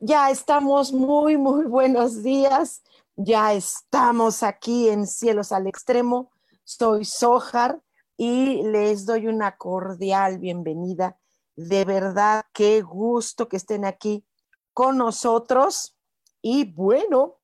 [0.00, 2.82] Ya estamos muy, muy buenos días.
[3.16, 6.30] Ya estamos aquí en Cielos al Extremo.
[6.64, 7.80] Soy Sojar
[8.16, 11.18] y les doy una cordial bienvenida.
[11.56, 14.24] De verdad, qué gusto que estén aquí
[14.72, 15.96] con nosotros.
[16.40, 17.40] Y bueno,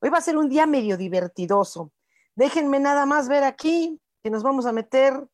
[0.00, 1.92] hoy va a ser un día medio divertidoso.
[2.34, 5.28] Déjenme nada más ver aquí que nos vamos a meter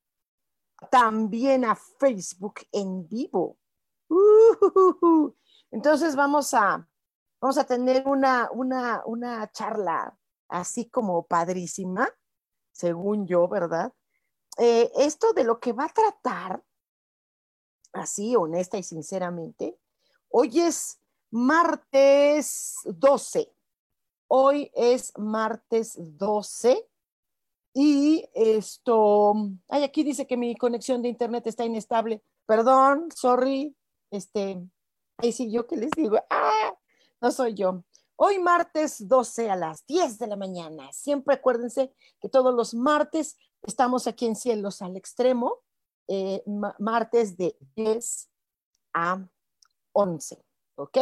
[0.90, 3.56] también a Facebook en vivo.
[4.10, 5.32] Uh,
[5.70, 6.88] entonces vamos a,
[7.40, 10.16] vamos a tener una, una, una charla
[10.48, 12.08] así como padrísima,
[12.72, 13.92] según yo, ¿verdad?
[14.56, 16.62] Eh, esto de lo que va a tratar,
[17.92, 19.78] así honesta y sinceramente,
[20.30, 23.52] hoy es martes 12.
[24.30, 26.86] Hoy es martes 12
[27.72, 29.34] y esto,
[29.68, 32.22] ay, aquí dice que mi conexión de internet está inestable.
[32.44, 33.74] Perdón, sorry,
[34.10, 34.60] este,
[35.20, 36.78] Ahí sí, yo que les digo, ah,
[37.20, 37.82] no soy yo.
[38.14, 40.92] Hoy martes 12 a las 10 de la mañana.
[40.92, 45.58] Siempre acuérdense que todos los martes estamos aquí en Cielos al Extremo,
[46.06, 46.44] eh,
[46.78, 48.30] martes de 10
[48.94, 49.28] a
[49.92, 50.44] 11,
[50.76, 50.98] ¿ok?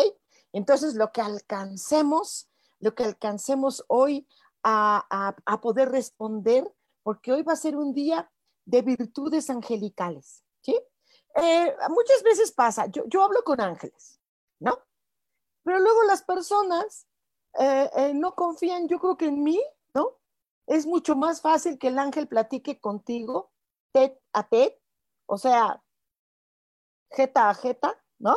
[0.52, 2.48] Entonces, lo que alcancemos,
[2.80, 4.26] lo que alcancemos hoy
[4.62, 8.32] a, poder responder, porque hoy va a ser un día
[8.64, 10.80] de virtudes angelicales, ¿sí?
[11.36, 14.20] Eh, muchas veces pasa, yo, yo, hablo con ángeles,
[14.58, 14.78] ¿no?
[15.62, 17.06] Pero luego las personas
[17.58, 19.62] eh, eh, no confían, yo creo que en mí,
[19.94, 20.18] ¿no?
[20.66, 23.52] Es mucho más fácil que el ángel platique contigo,
[23.92, 24.80] tet a tet,
[25.26, 25.82] o sea,
[27.10, 28.36] jeta a jeta, ¿no?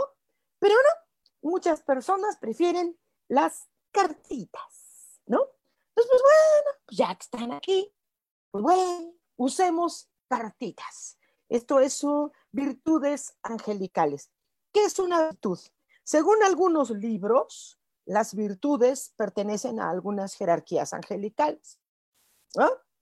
[0.59, 3.00] Pero no, muchas personas prefieren
[3.30, 5.40] las cartitas, ¿no?
[5.90, 7.94] Entonces, pues bueno, pues ya que están aquí,
[8.52, 11.18] pues bueno, usemos cartitas.
[11.48, 14.32] Esto es su virtudes angelicales.
[14.74, 15.60] ¿Qué es una virtud?
[16.04, 21.80] Según algunos libros, las virtudes pertenecen a algunas jerarquías angelicales.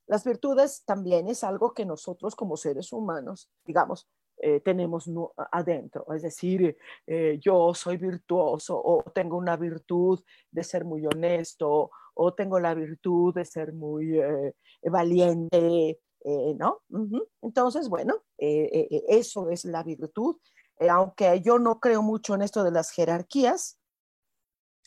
[0.07, 4.07] Las virtudes también es algo que nosotros como seres humanos, digamos,
[4.39, 5.09] eh, tenemos
[5.51, 6.05] adentro.
[6.13, 12.33] Es decir, eh, yo soy virtuoso o tengo una virtud de ser muy honesto o
[12.33, 14.53] tengo la virtud de ser muy eh,
[14.83, 16.81] valiente eh, ¿no?
[17.41, 20.35] Entonces, bueno, eh, eh, eso es la virtud,
[20.89, 23.79] aunque yo no creo mucho en esto de las jerarquías,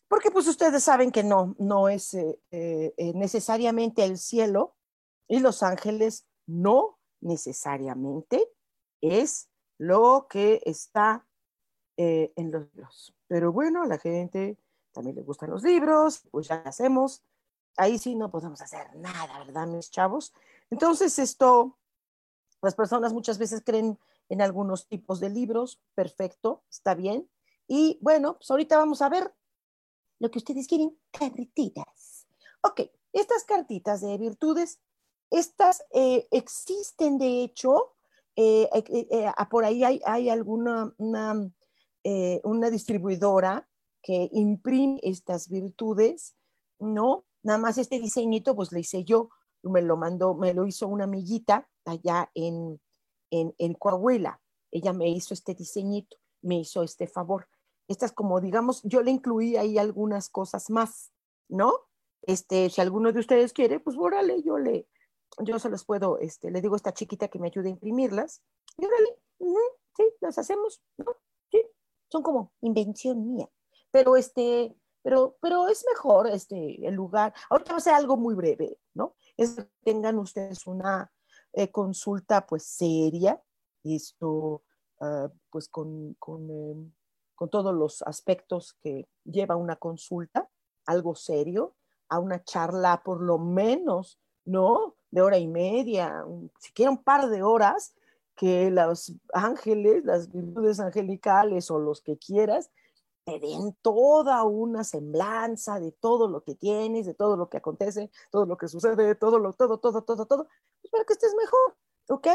[0.06, 2.14] porque pues ustedes saben que no, no es
[2.50, 4.76] necesariamente el cielo
[5.28, 8.46] y los ángeles no necesariamente
[9.00, 11.26] es lo que está
[11.96, 13.14] en los libros.
[13.28, 14.58] Pero bueno, a la gente
[14.92, 17.22] también le gustan los libros, pues ya hacemos.
[17.78, 20.34] Ahí sí no podemos hacer nada, ¿verdad, mis chavos?
[20.70, 21.78] Entonces, esto,
[22.62, 23.98] las personas muchas veces creen
[24.28, 27.28] en algunos tipos de libros, perfecto, está bien.
[27.66, 29.34] Y bueno, pues ahorita vamos a ver
[30.20, 32.26] lo que ustedes quieren, cartitas.
[32.62, 32.82] Ok,
[33.12, 34.80] estas cartitas de virtudes,
[35.30, 37.94] estas eh, existen de hecho,
[38.36, 41.50] eh, eh, ah, por ahí hay, alguna una,
[42.44, 43.68] una distribuidora
[44.02, 46.36] que imprime estas virtudes,
[46.78, 47.24] ¿no?
[47.42, 49.30] Nada más este diseñito, pues le hice yo
[49.62, 52.80] me lo mandó, me lo hizo una amiguita allá en,
[53.30, 54.40] en, Coahuila.
[54.70, 57.48] Ella me hizo este diseñito, me hizo este favor.
[57.88, 61.12] Estas como, digamos, yo le incluí ahí algunas cosas más,
[61.48, 61.72] ¿no?
[62.22, 64.86] Este, si alguno de ustedes quiere, pues órale, yo le,
[65.38, 68.42] yo se los puedo, este, le digo a esta chiquita que me ayude a imprimirlas,
[68.76, 69.18] y órale,
[69.96, 71.16] sí, las hacemos, ¿no?
[71.50, 71.62] Sí,
[72.08, 73.48] son como invención mía.
[73.90, 77.32] Pero este, pero, pero es mejor este, el lugar.
[77.48, 79.16] Ahorita va a ser algo muy breve, ¿no?
[79.36, 81.10] Es que tengan ustedes una
[81.52, 83.42] eh, consulta pues seria,
[83.82, 84.62] esto
[85.00, 86.92] ah, pues con, con, em,
[87.34, 90.48] con, todos los aspectos que lleva una consulta,
[90.86, 91.74] algo serio,
[92.08, 94.96] a una charla por lo menos, ¿no?
[95.10, 96.24] De hora y media,
[96.58, 97.94] siquiera un par de horas,
[98.36, 102.70] que los ángeles, las virtudes angelicales o los que quieras,
[103.30, 108.10] te den toda una semblanza de todo lo que tienes, de todo lo que acontece,
[108.30, 110.48] todo lo que sucede, todo lo, todo, todo, todo, todo,
[110.80, 111.76] pues para que estés mejor,
[112.08, 112.26] ¿ok?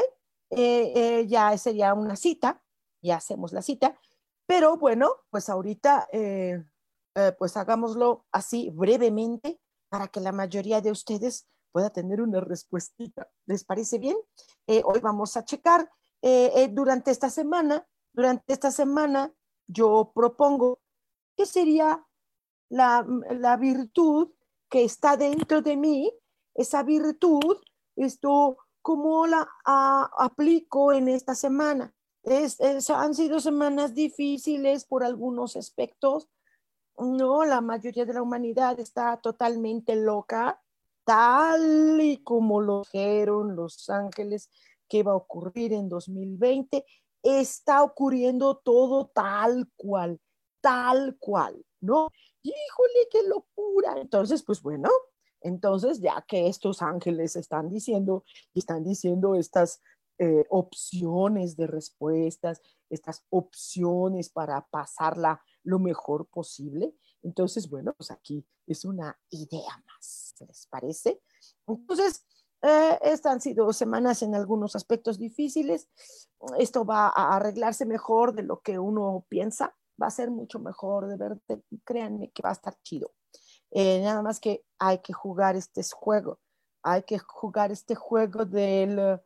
[0.51, 2.61] Eh, eh, ya sería una cita,
[3.01, 3.99] ya hacemos la cita,
[4.45, 6.63] pero bueno, pues ahorita, eh,
[7.37, 9.59] pues hagámoslo así brevemente
[9.89, 13.29] para que la mayoría de ustedes pueda tener una respuesta.
[13.45, 14.15] ¿Les parece bien?
[14.65, 19.33] Eh, hoy vamos a checar eh, eh, durante esta semana, durante esta semana
[19.67, 20.79] yo propongo
[21.35, 22.05] qué sería
[22.69, 24.31] la, la, virtud
[24.69, 26.11] que está dentro de mí,
[26.53, 27.57] esa virtud,
[27.95, 31.93] esto, cómo la aplico en esta semana.
[32.23, 32.59] Es,
[32.89, 36.27] han sido semanas difíciles por algunos aspectos.
[36.97, 40.61] No, la mayoría de la humanidad está totalmente loca
[41.03, 44.49] tal y como lo dijeron los ángeles
[44.89, 46.83] que va a ocurrir en 2020,
[47.23, 50.19] está ocurriendo todo tal cual,
[50.65, 52.09] tal cual, ¿no?
[52.41, 53.93] Híjole, qué locura.
[53.97, 54.89] Entonces, pues bueno,
[55.41, 58.23] entonces ya que estos ángeles están diciendo
[58.55, 59.79] están diciendo estas
[60.17, 68.43] eh, opciones de respuestas, estas opciones para pasarla lo mejor posible, entonces, bueno, pues aquí
[68.65, 71.21] es una idea más, ¿les parece?
[71.67, 72.23] Entonces,
[72.61, 75.87] eh, estas han sido semanas en algunos aspectos difíciles.
[76.57, 79.75] Esto va a arreglarse mejor de lo que uno piensa.
[80.01, 81.59] Va a ser mucho mejor, de verdad.
[81.83, 83.11] Créanme que va a estar chido.
[83.71, 86.39] Eh, nada más que hay que jugar este juego.
[86.83, 89.19] Hay que jugar este juego del...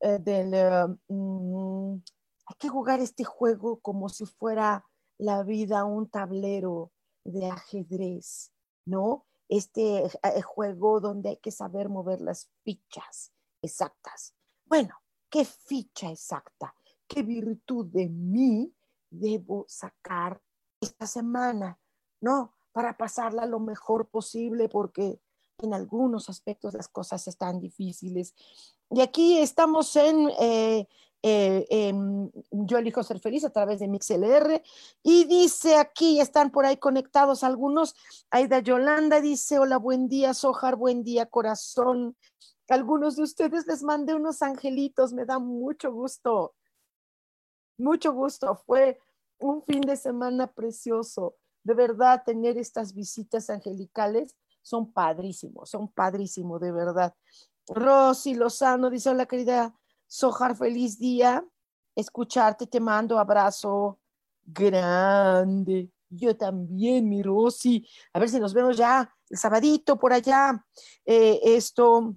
[0.00, 2.02] Eh, del mm,
[2.46, 4.84] hay que jugar este juego como si fuera
[5.18, 6.92] la vida un tablero
[7.24, 8.52] de ajedrez,
[8.84, 9.26] ¿no?
[9.48, 13.32] Este eh, juego donde hay que saber mover las fichas
[13.62, 14.34] exactas.
[14.66, 14.96] Bueno,
[15.30, 16.74] ¿qué ficha exacta?
[17.06, 18.74] ¿Qué virtud de mí
[19.12, 20.40] debo sacar
[20.80, 21.78] esta semana?
[22.20, 22.54] ¿No?
[22.72, 25.20] Para pasarla lo mejor posible porque
[25.58, 28.34] en algunos aspectos las cosas están difíciles.
[28.90, 30.86] Y aquí estamos en eh,
[31.70, 31.94] eh,
[32.50, 34.62] yo elijo ser feliz a través de MixLR.
[35.02, 37.94] Y dice aquí, están por ahí conectados algunos.
[38.30, 42.16] Aida Yolanda dice, hola, buen día, Sojar, buen día, corazón.
[42.68, 46.54] Algunos de ustedes les mandé unos angelitos, me da mucho gusto.
[47.82, 48.54] Mucho gusto.
[48.64, 48.98] Fue
[49.38, 51.34] un fin de semana precioso.
[51.64, 57.14] De verdad, tener estas visitas angelicales son padrísimos, son padrísimos, de verdad.
[57.66, 59.74] Rosy Lozano dice, hola querida
[60.06, 61.44] Sojar, feliz día.
[61.96, 63.98] Escucharte, te mando abrazo
[64.44, 65.90] grande.
[66.08, 67.86] Yo también, mi Rosy.
[68.12, 70.64] A ver si nos vemos ya el sabadito por allá.
[71.04, 72.14] Eh, esto,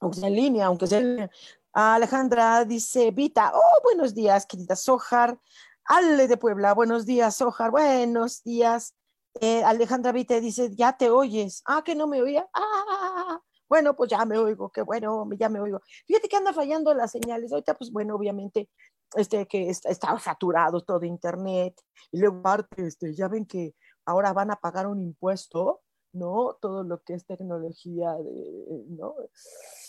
[0.00, 1.30] aunque sea en línea, aunque sea en línea.
[1.72, 5.38] Alejandra dice, Vita, oh, buenos días, querida Sojar.
[5.84, 8.94] Ale de Puebla, buenos días, Sojar, buenos días.
[9.40, 11.62] Eh, Alejandra Vita dice, ya te oyes.
[11.66, 12.48] Ah, que no me oía.
[12.54, 15.80] Ah, bueno, pues ya me oigo, qué bueno, ya me oigo.
[16.06, 17.52] Fíjate que anda fallando las señales.
[17.52, 18.68] Ahorita, pues bueno, obviamente,
[19.14, 21.80] este, que está, saturado todo internet.
[22.10, 23.74] Y luego, aparte, este, ya ven que
[24.06, 25.82] ahora van a pagar un impuesto,
[26.18, 26.58] ¿no?
[26.60, 29.14] Todo lo que es tecnología, de, ¿no?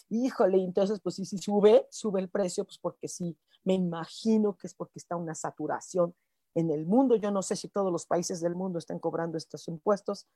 [0.09, 4.67] Híjole, entonces, pues sí, sí sube, sube el precio, pues porque sí, me imagino que
[4.67, 6.15] es porque está una saturación
[6.55, 7.15] en el mundo.
[7.15, 10.27] Yo no sé si todos los países del mundo están cobrando estos impuestos,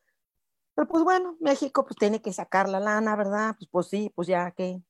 [0.75, 3.55] pero pues bueno, México pues tiene que sacar la lana, ¿verdad?
[3.57, 4.81] Pues, pues sí, pues ya que.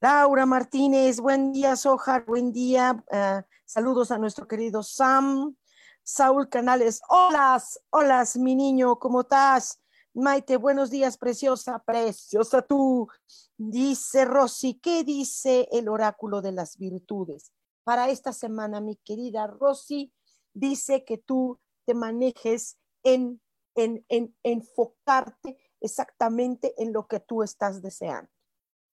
[0.00, 3.04] Laura Martínez, buen día, Sojar, buen día.
[3.10, 5.56] Eh, saludos a nuestro querido Sam.
[6.04, 9.81] Saúl Canales, hola, hola, mi niño, ¿cómo estás?
[10.14, 13.08] Maite, buenos días, preciosa, preciosa tú.
[13.56, 17.52] Dice Rosy, ¿qué dice el oráculo de las virtudes?
[17.84, 20.12] Para esta semana, mi querida Rosy,
[20.52, 23.40] dice que tú te manejes en
[23.74, 28.30] en, enfocarte exactamente en lo que tú estás deseando,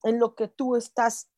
[0.04, 1.30] en lo que tú estás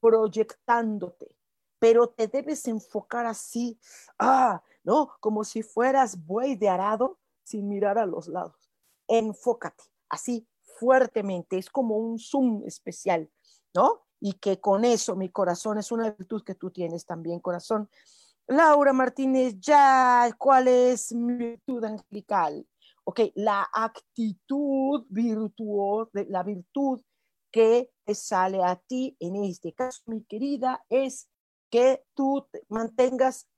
[0.00, 1.36] proyectándote,
[1.78, 3.78] pero te debes enfocar así,
[4.18, 5.14] ah, ¿no?
[5.20, 8.70] Como si fueras buey de arado sin mirar a los lados.
[9.08, 10.46] Enfócate así
[10.78, 13.30] fuertemente, es como un zoom especial,
[13.74, 14.02] ¿no?
[14.20, 17.88] Y que con eso mi corazón es una virtud que tú tienes también, corazón.
[18.46, 22.66] Laura Martínez, ya, ¿cuál es mi virtud angelical?
[23.04, 27.00] Ok, la actitud virtuosa, la virtud
[27.50, 31.28] que te sale a ti, en este caso, mi querida, es
[31.70, 33.48] que tú mantengas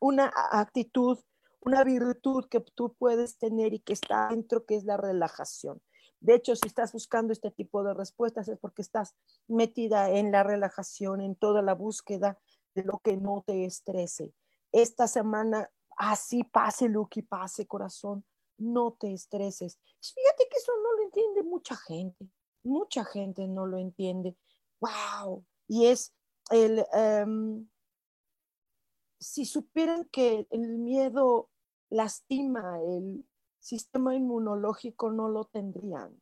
[0.00, 1.18] una actitud
[1.64, 5.80] una virtud que tú puedes tener y que está dentro, que es la relajación.
[6.20, 9.16] De hecho, si estás buscando este tipo de respuestas es porque estás
[9.48, 12.38] metida en la relajación, en toda la búsqueda
[12.74, 14.32] de lo que no te estrese.
[14.70, 18.24] Esta semana, así pase, Lucky, pase, corazón,
[18.56, 19.78] no te estreses.
[20.00, 22.28] Fíjate que eso no lo entiende mucha gente.
[22.62, 24.36] Mucha gente no lo entiende.
[24.80, 25.44] ¡Wow!
[25.66, 26.14] Y es
[26.50, 27.68] el, em,
[29.18, 31.50] si supieran que el miedo
[31.92, 33.24] lastima el
[33.58, 36.20] sistema inmunológico, no lo tendrían.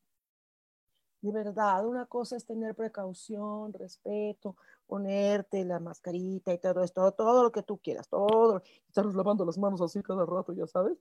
[1.22, 7.42] De verdad, una cosa es tener precaución, respeto, ponerte la mascarita y todo esto, todo
[7.42, 10.98] lo que tú quieras, todo, estar lavando las manos así cada rato, ya sabes.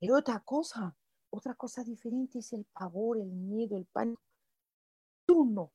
[0.00, 0.96] Y otra cosa,
[1.30, 4.22] otra cosa diferente es el pavor, el miedo, el pánico.
[5.26, 5.72] Tú no,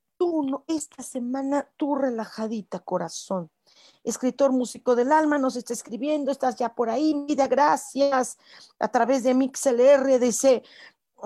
[0.68, 3.50] esta semana tú relajadita, corazón.
[4.04, 8.38] Escritor músico del alma nos está escribiendo, estás ya por ahí, vida, gracias.
[8.80, 10.64] A través de MixLR dice,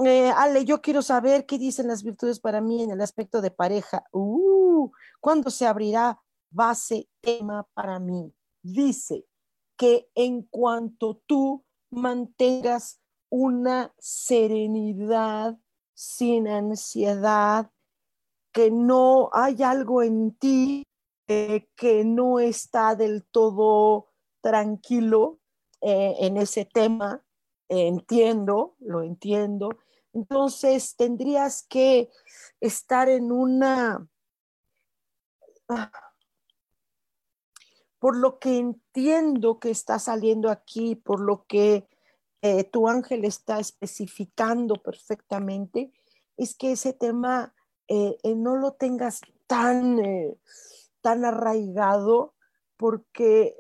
[0.06, 3.52] eh, Ale, yo quiero saber qué dicen las virtudes para mí en el aspecto de
[3.52, 4.04] pareja.
[4.12, 8.34] Uh, ¿Cuándo se abrirá base tema para mí?
[8.62, 9.26] Dice
[9.78, 13.00] que en cuanto tú mantengas
[13.30, 15.58] una serenidad
[15.94, 17.72] sin ansiedad,
[18.56, 20.84] que no hay algo en ti
[21.28, 25.42] que no está del todo tranquilo
[25.82, 27.22] eh, en ese tema,
[27.68, 29.68] entiendo, lo entiendo.
[30.14, 32.10] Entonces tendrías que
[32.62, 34.08] estar en una...
[35.68, 35.92] Ah,
[38.00, 41.90] por lo que entiendo que está saliendo aquí, por lo que
[42.42, 45.92] eh, tu ángel está especificando perfectamente,
[46.38, 47.55] es que ese tema
[47.88, 50.38] eh, eh, no lo tengas tan, eh,
[51.02, 52.34] tan arraigado
[52.78, 53.56] porque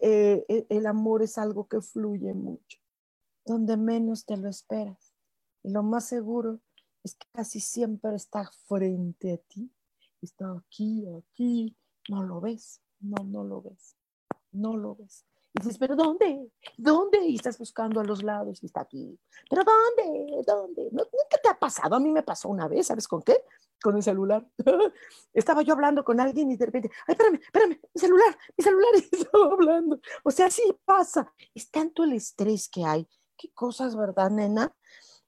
[0.70, 2.80] el amor es algo que fluye mucho,
[3.46, 5.14] donde menos te lo esperas.
[5.64, 6.60] Y lo más seguro
[7.02, 9.72] es que casi siempre está frente a ti,
[10.22, 11.78] está aquí, aquí,
[12.10, 13.96] no lo ves, no, no lo ves,
[14.52, 15.26] no lo ves.
[15.56, 16.52] Y dices, pero ¿dónde?
[16.78, 17.20] ¿Dónde?
[17.26, 19.18] Y estás buscando a los lados y está aquí.
[19.50, 20.44] ¿Pero dónde?
[20.46, 20.90] ¿Dónde?
[20.92, 21.96] ¿No, ¿Qué te ha pasado?
[21.96, 23.38] A mí me pasó una vez, ¿sabes con qué?
[23.82, 24.46] Con el celular.
[25.34, 28.90] estaba yo hablando con alguien y de repente, ay, espérame, espérame, mi celular, mi celular,
[28.96, 30.00] y estaba hablando.
[30.26, 31.32] O sea, sí pasa.
[31.54, 33.08] Es tanto el estrés que hay.
[33.38, 34.76] Qué cosas, ¿verdad, nena?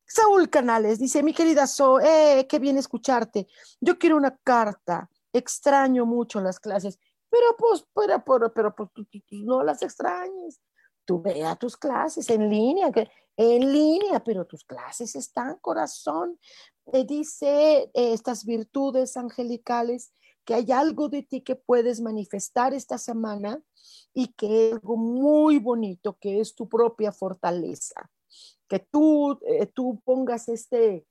[0.05, 3.47] Saúl Canales dice, mi querida So, eh, qué bien escucharte.
[3.79, 5.09] Yo quiero una carta.
[5.31, 6.99] Extraño mucho las clases.
[7.29, 8.89] Pero pues, pero, pero, pero pues,
[9.31, 10.59] no las extrañes.
[11.05, 16.39] Tú ve a tus clases en línea, que, en línea, pero tus clases están, corazón.
[16.87, 22.97] Eh, dice eh, estas virtudes angelicales que hay algo de ti que puedes manifestar esta
[22.97, 23.61] semana
[24.13, 28.09] y que algo muy bonito, que es tu propia fortaleza.
[28.67, 31.05] Que tú, eh, tú pongas este,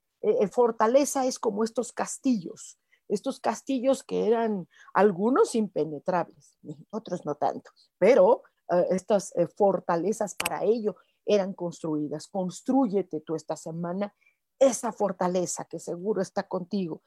[0.51, 6.59] fortaleza es como estos castillos, estos castillos que eran algunos impenetrables,
[6.91, 12.29] otros no tanto, pero eh, estas eh, fortalezas para ello eran construidas.
[12.29, 14.15] Construyete tú esta semana
[14.59, 17.03] esa fortaleza que seguro está contigo.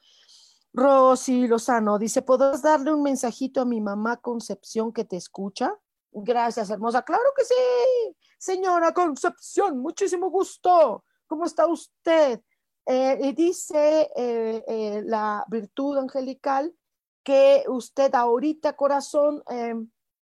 [0.72, 5.74] Rosy Lozano dice, ¿podrás darle un mensajito a mi mamá Concepción que te escucha?
[6.12, 7.02] Gracias, hermosa.
[7.02, 11.04] Claro que sí, señora Concepción, muchísimo gusto.
[11.26, 12.40] ¿Cómo está usted?
[12.86, 16.74] Eh, dice eh, eh, la virtud angelical
[17.22, 19.44] que usted ahorita, corazón,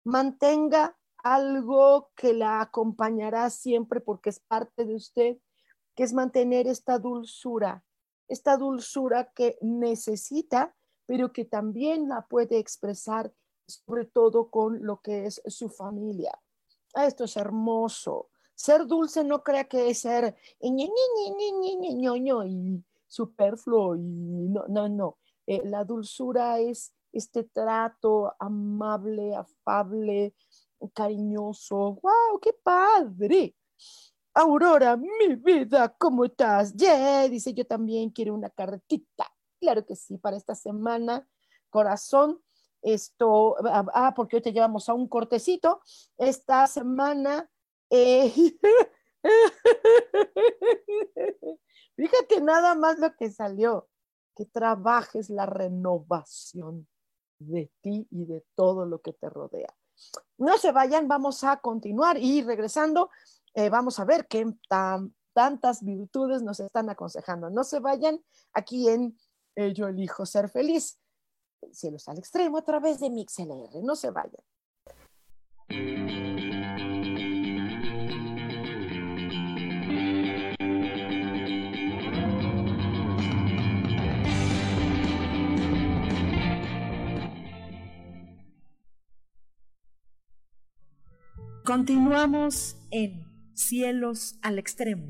[0.05, 5.39] mantenga algo que la acompañará siempre porque es parte de usted,
[5.95, 7.85] que es mantener esta dulzura,
[8.27, 10.75] esta dulzura que necesita,
[11.07, 13.33] pero que también la puede expresar
[13.67, 16.37] sobre todo con lo que es su familia.
[16.95, 18.31] Esto es hermoso.
[18.61, 20.87] Ser dulce no crea que es ser y
[23.07, 25.17] superfluo y no, no, no.
[25.47, 30.35] Eh, la dulzura es este trato amable, afable,
[30.93, 31.99] cariñoso.
[32.03, 32.39] ¡Wow!
[32.43, 33.57] ¡Qué padre!
[34.35, 36.75] Aurora, mi vida, ¿cómo estás?
[36.75, 39.27] Yeah, dice yo también quiero una cartita.
[39.59, 41.27] Claro que sí, para esta semana,
[41.71, 42.43] corazón.
[42.83, 45.81] Esto, ah, ah porque hoy te llevamos a un cortecito.
[46.19, 47.50] Esta semana
[47.91, 48.33] eh,
[51.97, 53.89] fíjate nada más lo que salió,
[54.35, 56.89] que trabajes la renovación
[57.39, 59.75] de ti y de todo lo que te rodea.
[60.39, 63.11] No se vayan, vamos a continuar y regresando,
[63.55, 64.47] eh, vamos a ver qué
[65.35, 67.51] tantas virtudes nos están aconsejando.
[67.51, 69.19] No se vayan aquí en
[69.57, 70.99] eh, Yo elijo ser feliz.
[71.73, 73.83] Cielos al extremo a través de MixLR.
[73.83, 74.41] No se vayan.
[91.65, 95.05] Continuamos en Cielos al Extremo.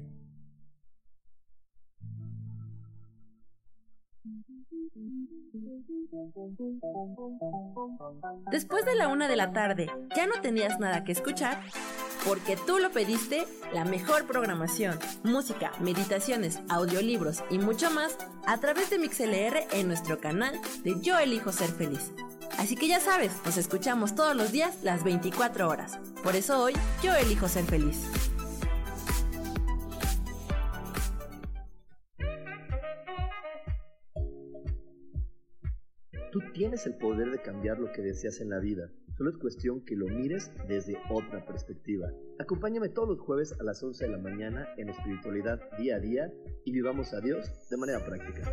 [8.50, 11.62] Después de la una de la tarde, ¿ya no tenías nada que escuchar?
[12.26, 18.90] Porque tú lo pediste, la mejor programación, música, meditaciones, audiolibros y mucho más a través
[18.90, 22.12] de MixLR en nuestro canal de Yo Elijo Ser Feliz.
[22.60, 25.98] Así que ya sabes, nos escuchamos todos los días las 24 horas.
[26.22, 28.04] Por eso hoy yo elijo ser feliz.
[36.30, 38.90] Tú tienes el poder de cambiar lo que deseas en la vida.
[39.16, 42.12] Solo es cuestión que lo mires desde otra perspectiva.
[42.38, 46.30] Acompáñame todos los jueves a las 11 de la mañana en espiritualidad día a día
[46.66, 48.52] y vivamos a Dios de manera práctica.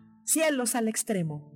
[0.31, 1.51] Cielos al Extremo.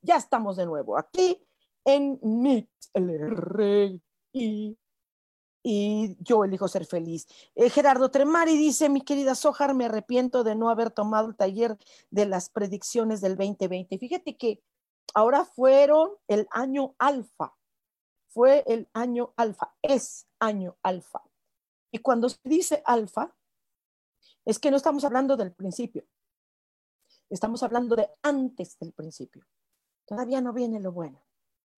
[0.00, 1.46] Ya estamos de nuevo aquí
[1.84, 4.00] en MixLR
[4.32, 4.78] y,
[5.62, 7.26] y yo elijo ser feliz.
[7.54, 11.76] Eh, Gerardo Tremari dice, mi querida Sojar, me arrepiento de no haber tomado el taller
[12.08, 13.98] de las predicciones del 2020.
[13.98, 14.62] Fíjate que
[15.12, 17.52] ahora fueron el año alfa,
[18.36, 21.22] fue el año alfa, es año alfa.
[21.90, 23.34] Y cuando se dice alfa,
[24.44, 26.04] es que no estamos hablando del principio,
[27.30, 29.46] estamos hablando de antes del principio.
[30.04, 31.24] Todavía no viene lo bueno.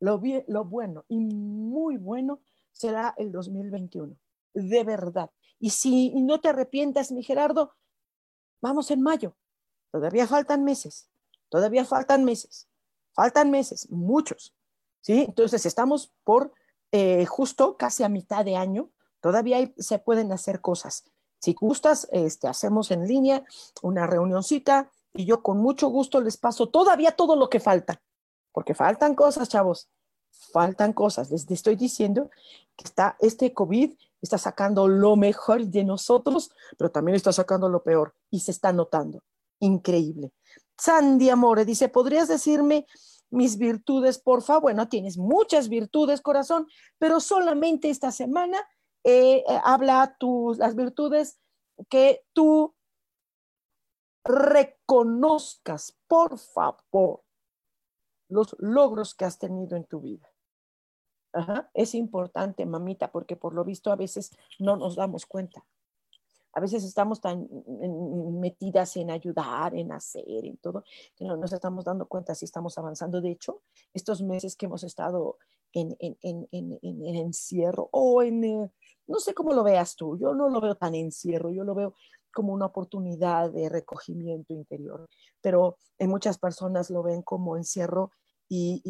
[0.00, 2.40] Lo, lo bueno y muy bueno
[2.72, 4.16] será el 2021,
[4.54, 5.30] de verdad.
[5.60, 7.76] Y si no te arrepientas, mi Gerardo,
[8.60, 9.36] vamos en mayo.
[9.92, 11.08] Todavía faltan meses,
[11.50, 12.68] todavía faltan meses,
[13.12, 14.57] faltan meses, muchos.
[15.00, 15.24] ¿Sí?
[15.26, 16.52] Entonces estamos por
[16.92, 21.04] eh, justo casi a mitad de año, todavía se pueden hacer cosas.
[21.40, 23.44] Si gustas, este, hacemos en línea
[23.82, 28.02] una reunioncita y yo con mucho gusto les paso todavía todo lo que falta,
[28.52, 29.88] porque faltan cosas, chavos,
[30.52, 31.30] faltan cosas.
[31.30, 32.30] Les estoy diciendo
[32.76, 37.82] que está este COVID está sacando lo mejor de nosotros, pero también está sacando lo
[37.82, 39.22] peor y se está notando.
[39.60, 40.32] Increíble.
[40.76, 42.86] Sandy Amore dice, ¿podrías decirme
[43.30, 44.62] mis virtudes, por favor?
[44.62, 46.66] Bueno, tienes muchas virtudes, corazón,
[46.98, 48.58] pero solamente esta semana
[49.04, 51.40] eh, eh, habla tus, las virtudes
[51.88, 52.74] que tú
[54.24, 57.22] reconozcas, por favor,
[58.28, 60.30] los logros que has tenido en tu vida.
[61.74, 65.64] Es importante, mamita, porque por lo visto a veces no nos damos cuenta.
[66.58, 67.48] A veces estamos tan
[68.40, 70.82] metidas en ayudar, en hacer, en todo,
[71.14, 73.20] que no nos estamos dando cuenta si estamos avanzando.
[73.20, 73.62] De hecho,
[73.94, 75.38] estos meses que hemos estado
[75.72, 78.70] en, encierro o en, eh,
[79.06, 81.94] no sé cómo lo veas tú, yo no lo veo tan encierro, yo lo veo
[82.34, 85.08] como una oportunidad de recogimiento interior,
[85.40, 88.10] pero en muchas personas lo ven como encierro
[88.48, 88.82] y,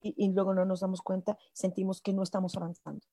[0.00, 3.06] y, luego no nos damos cuenta, sentimos que no estamos avanzando,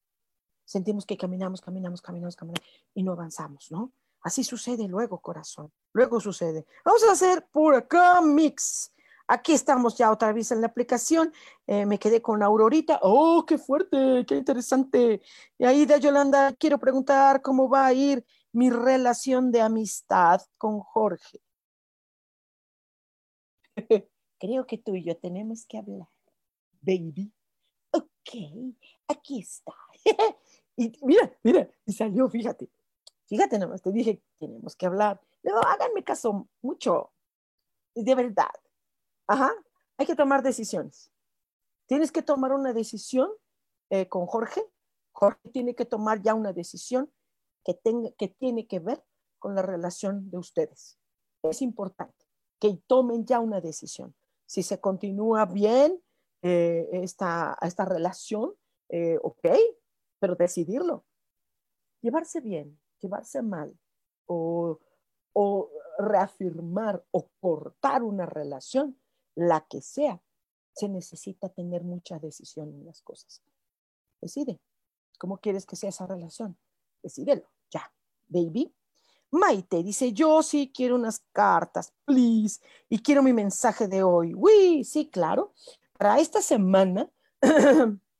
[0.72, 3.92] sentimos que caminamos, caminamos, caminamos, caminamos y no avanzamos, ¿no?
[4.22, 6.66] Así sucede luego, corazón, luego sucede.
[6.86, 8.94] Vamos a hacer por acá mix.
[9.28, 11.34] Aquí estamos ya otra vez en la aplicación.
[11.68, 13.00] Eh, me quedé con Aurorita.
[13.02, 14.26] ¡Oh, qué fuerte!
[14.26, 15.22] ¡Qué interesante!
[15.58, 20.80] Y ahí de Yolanda, quiero preguntar cómo va a ir mi relación de amistad con
[20.80, 21.42] Jorge.
[24.40, 26.10] Creo que tú y yo tenemos que hablar,
[26.82, 27.32] baby.
[27.92, 28.76] Ok,
[29.08, 29.74] aquí está.
[30.78, 32.70] y mira, mira, y salió, fíjate.
[33.26, 35.22] Fíjate nomás, te dije, tenemos que hablar.
[35.44, 37.14] Luego, háganme caso mucho,
[37.96, 38.52] de verdad.
[39.28, 39.54] Ajá,
[39.98, 41.12] hay que tomar decisiones.
[41.88, 43.30] Tienes que tomar una decisión
[43.90, 44.66] eh, con Jorge.
[45.14, 47.12] Jorge tiene que tomar ya una decisión
[47.64, 49.04] que, tenga, que tiene que ver
[49.40, 51.00] con la relación de ustedes.
[51.44, 52.26] Es importante
[52.60, 54.16] que tomen ya una decisión.
[54.46, 56.02] Si se continúa bien
[56.42, 58.54] eh, esta, esta relación,
[58.90, 59.48] eh, ok,
[60.22, 61.04] pero decidirlo.
[62.02, 63.76] Llevarse bien, llevarse mal
[64.28, 64.80] o,
[65.98, 69.00] reafirmar o cortar una relación,
[69.36, 70.22] la que sea,
[70.74, 73.42] se necesita tener mucha decisión en las cosas.
[74.22, 74.60] Decide.
[75.18, 76.58] ¿Cómo quieres que sea esa relación?
[77.04, 77.92] Decídelo, ya,
[78.28, 78.74] baby.
[79.32, 84.34] Maite dice, yo sí quiero unas cartas, please, y quiero mi mensaje de hoy.
[84.36, 85.54] Uy, sí, claro.
[85.98, 87.10] Para esta semana,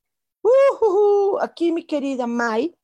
[0.44, 2.76] uh, aquí mi querida Mai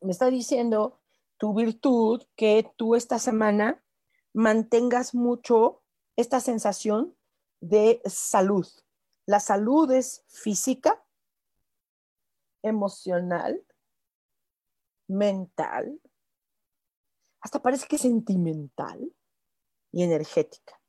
[0.00, 1.00] me está diciendo
[1.38, 3.82] tu virtud que tú esta semana
[4.32, 5.82] mantengas mucho
[6.16, 7.16] esta sensación
[7.60, 8.66] de salud.
[9.26, 11.04] La salud es física,
[12.62, 13.64] emocional,
[15.06, 16.00] mental,
[17.40, 19.12] hasta parece que sentimental
[19.92, 20.80] y energética.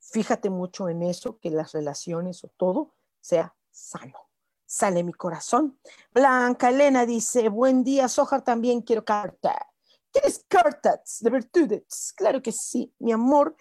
[0.00, 4.18] Fíjate mucho en eso, que las relaciones o todo sea sano.
[4.66, 5.78] Sale mi corazón.
[6.12, 9.54] Blanca Elena dice, buen día, Sojar, también quiero carta.
[10.10, 12.12] ¿Quieres cartas de virtudes?
[12.16, 13.56] Claro que sí, mi amor.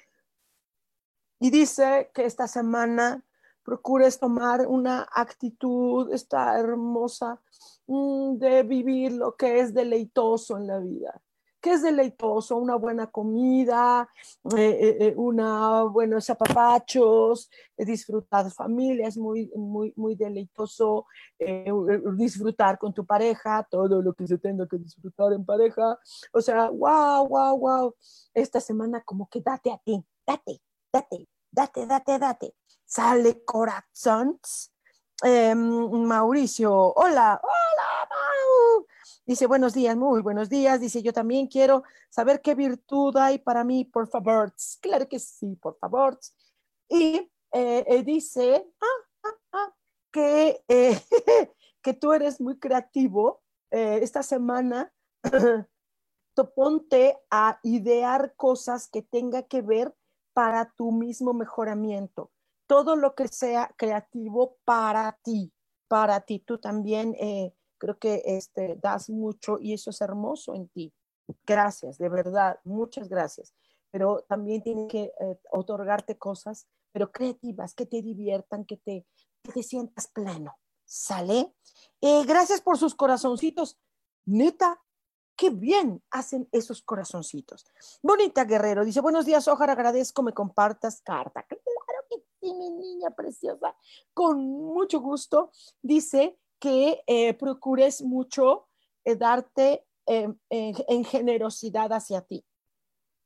[1.39, 3.26] Y dice que esta semana
[3.63, 7.42] procures tomar una actitud, esta hermosa,
[7.88, 11.22] mm, de vivir lo que es deleitoso en la vida.
[11.63, 12.58] ¿Qué es deleitoso?
[12.58, 14.10] Una buena comida,
[14.58, 21.06] eh, eh, eh, una buenos zapapachos, disfrutar familia, es muy, muy, muy deleitoso
[22.17, 25.97] disfrutar con tu pareja, todo lo que se tenga que disfrutar en pareja.
[26.34, 27.95] O sea, wow, wow, wow.
[28.34, 32.56] Esta semana como que date a ti, date, date, date, date, date
[32.93, 34.39] sale corazón.
[35.23, 35.58] Em,
[36.06, 38.62] Mauricio, hola, hola, Mau.
[39.26, 40.82] Dice, buenos días, muy buenos días.
[40.82, 44.54] Dice, yo también quiero saber qué virtud hay para mí, por favor.
[44.82, 46.20] Claro que sí, por favor.
[46.90, 48.86] Y eh, eh, dice ah,
[49.24, 49.74] ah, ah,
[50.12, 51.02] que, eh,
[51.82, 53.42] que tú eres muy creativo.
[53.72, 54.94] esta semana,
[56.56, 59.96] ponte a idear cosas que tenga que ver
[60.34, 62.30] para tu mismo mejoramiento
[62.68, 65.54] todo lo que sea creativo para ti,
[65.88, 66.40] para ti.
[66.40, 67.16] Tú también
[67.78, 70.94] creo que este, das mucho y eso es hermoso en ti.
[71.46, 73.54] Gracias, de verdad, muchas gracias.
[73.92, 79.06] Pero también tiene que eh, otorgarte cosas, pero creativas, que te diviertan, que te,
[79.54, 80.56] te sientas pleno.
[80.86, 81.56] ¿Sale?
[82.02, 83.80] Eh, gracias por sus corazoncitos.
[84.26, 84.82] Neta,
[85.36, 87.66] qué bien hacen esos corazoncitos.
[88.02, 91.46] Bonita Guerrero dice, buenos días, Ojar, agradezco, me compartas carta
[92.52, 93.76] mi niña preciosa,
[94.14, 98.69] con mucho gusto, dice que eh, procures mucho
[99.04, 102.45] eh, darte em, en, generosidad hacia ti,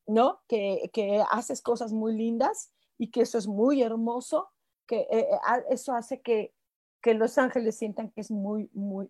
[0.07, 0.41] ¿no?
[0.47, 4.49] Que, que, haces cosas muy lindas y que eso es muy hermoso,
[4.87, 5.27] que eh,
[5.69, 6.55] eso hace que,
[6.99, 9.07] que, los ángeles sientan que es muy, muy,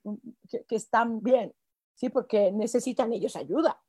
[0.50, 1.56] que, que están bien,
[1.96, 2.10] ¿sí?
[2.10, 3.82] Porque necesitan ellos ayuda,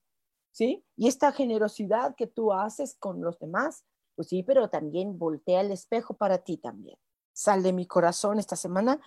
[0.53, 0.85] ¿sí?
[0.95, 5.71] Y esta generosidad que tú haces con los demás pues sí, pero también voltea el
[5.71, 6.99] espejo para ti también.
[7.33, 9.01] Sal de mi corazón esta semana.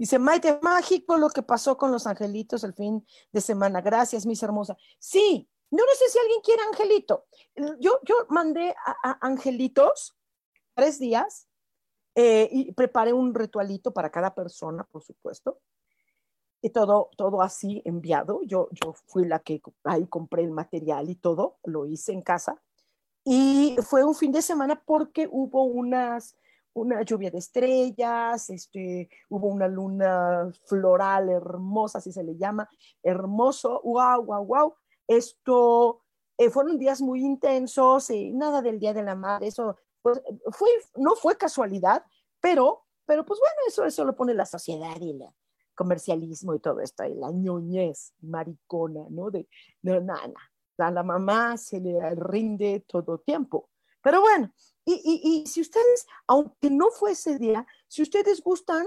[0.00, 3.82] Dice, Maite, mágico lo que pasó con los angelitos el fin de semana.
[3.82, 4.74] Gracias, mis hermosa.
[4.98, 7.26] Sí, no, no sé si alguien quiere angelito.
[7.78, 10.16] Yo, yo mandé a, angelitos
[10.72, 11.48] tres días
[12.14, 15.60] eh, y preparé un ritualito para cada persona, por supuesto.
[16.62, 18.40] Y todo, todo así enviado.
[18.44, 22.62] Yo, yo fui la que ahí compré el material y todo, lo hice en casa.
[23.22, 26.38] Y fue un fin de semana porque hubo unas,
[26.74, 32.68] una lluvia de estrellas, este, hubo una luna floral hermosa, así se le llama,
[33.02, 34.74] hermoso, wow, wow, wow.
[35.06, 36.02] Esto
[36.38, 40.20] eh, fueron días muy intensos, y nada del Día de la Madre, eso pues,
[40.52, 42.04] fue, no fue casualidad,
[42.40, 45.24] pero, pero pues bueno, eso, eso lo pone la sociedad y el
[45.74, 49.30] comercialismo y todo esto, y la ñoñez maricona, ¿no?
[49.30, 49.48] De,
[49.82, 50.32] no, nada,
[50.78, 53.68] a la mamá se le rinde todo tiempo.
[54.02, 54.52] Pero bueno,
[54.84, 58.86] y, si ustedes, aunque no fue ese día, si ustedes gustan,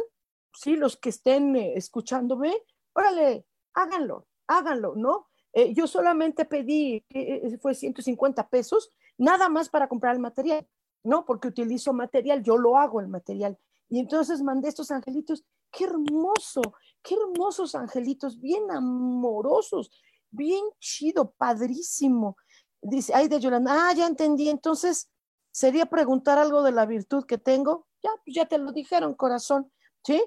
[0.54, 2.54] sí, los que estén eh, escuchándome,
[2.94, 5.28] órale, háganlo, háganlo, ¿no?
[5.54, 10.68] Eh, yo solamente pedí, eh, fue 150 pesos, nada más para comprar el material,
[11.04, 11.26] ¿no?
[11.26, 13.58] Porque utilizo material, yo lo hago el material.
[13.90, 16.62] Y entonces mandé estos angelitos, qué hermoso,
[17.04, 19.92] qué hermosos angelitos, bien amorosos,
[20.32, 22.38] bien chido, padrísimo.
[22.84, 25.10] Dice, ay de Yolanda, ah, ya entendí, entonces
[25.52, 27.88] sería preguntar algo de la virtud que tengo.
[28.04, 29.72] Ya, pues ya te lo dijeron, corazón,
[30.06, 30.22] ¿sí?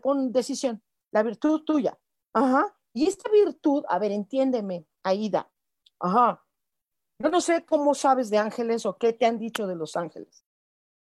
[0.00, 1.98] Pon decisión, la virtud tuya.
[2.32, 2.74] Ajá.
[2.94, 5.50] Y esta virtud, a ver, entiéndeme, Aida.
[5.98, 6.44] Ajá.
[7.20, 10.44] Yo no sé cómo sabes de ángeles o qué te han dicho de los ángeles.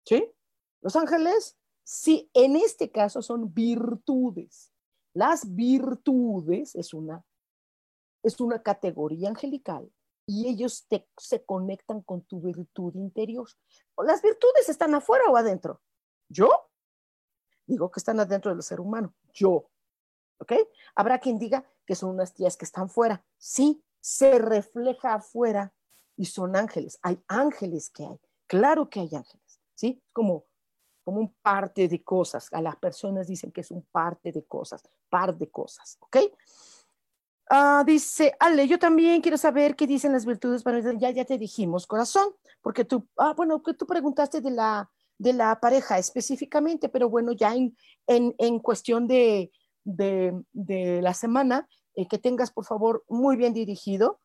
[0.06, 0.32] ¿Sí?
[0.80, 4.72] Los ángeles, sí, en este caso son virtudes.
[5.12, 7.24] Las virtudes es una,
[8.22, 9.90] es una categoría angelical
[10.28, 13.48] y ellos te, se conectan con tu virtud interior.
[13.96, 15.80] ¿Las virtudes están afuera o adentro?
[16.28, 16.50] ¿Yo?
[17.66, 19.14] Digo que están adentro del ser humano.
[19.32, 19.70] Yo.
[20.38, 20.52] ¿Ok?
[20.94, 23.24] Habrá quien diga que son unas tías que están fuera.
[23.38, 25.72] Sí, se refleja afuera
[26.14, 26.98] y son ángeles.
[27.00, 28.20] Hay ángeles que hay.
[28.46, 29.62] Claro que hay ángeles.
[29.74, 30.02] ¿Sí?
[30.12, 30.44] Como,
[31.04, 32.52] como un parte de cosas.
[32.52, 35.96] A las personas dicen que es un parte de cosas, par de cosas.
[36.00, 36.18] ¿Ok?
[37.50, 41.38] Ah, dice, Ale, yo también quiero saber qué dicen las virtudes para ya, ya te
[41.38, 42.28] dijimos, corazón,
[42.60, 47.32] porque tú, ah, bueno, que tú preguntaste de la, de la pareja específicamente, pero bueno,
[47.32, 47.74] ya en,
[48.06, 49.50] en, en cuestión de,
[49.84, 54.20] de, de, la semana, eh, que tengas, por favor, muy bien dirigido,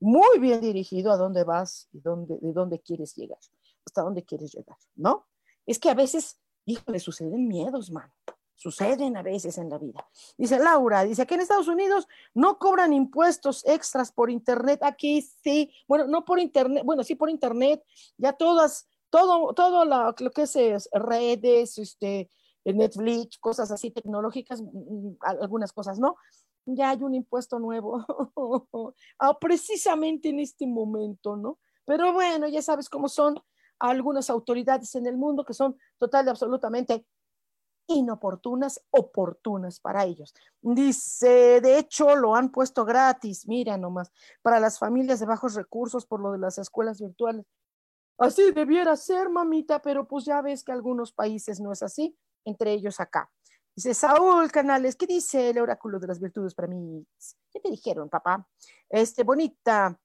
[0.00, 3.38] muy bien dirigido a dónde vas y dónde, de dónde quieres llegar,
[3.86, 5.28] hasta dónde quieres llegar, ¿no?
[5.64, 8.12] Es que a veces, híjole, suceden miedos, mano
[8.60, 10.06] suceden a veces en la vida.
[10.36, 15.72] Dice Laura, dice, aquí en Estados Unidos no cobran impuestos extras por Internet, aquí sí,
[15.88, 17.82] bueno, no por Internet, bueno, sí por Internet,
[18.18, 22.28] ya todas, todo, todo lo, que es, redes, este,
[22.66, 26.16] Netflix, cosas así tecnológicas, mm, mm, algunas cosas, ¿no?
[26.66, 28.04] Ya hay un impuesto nuevo,
[29.18, 31.58] ah, precisamente en este momento, ¿no?
[31.86, 33.40] Pero bueno, ya sabes cómo son
[33.78, 37.06] algunas autoridades en el mundo que son total y absolutamente
[37.90, 40.34] inoportunas, oportunas para ellos.
[40.62, 46.06] Dice, de hecho, lo han puesto gratis, mira nomás, para las familias de bajos recursos
[46.06, 47.46] por lo de las escuelas virtuales.
[48.18, 52.72] Así debiera ser, mamita, pero pues ya ves que algunos países no es así, entre
[52.72, 53.30] ellos acá.
[53.74, 57.06] Dice Saúl Canales, ¿qué dice el oráculo de las virtudes para mí?
[57.50, 58.46] ¿Qué te dijeron, papá?
[58.88, 59.98] Este, bonita.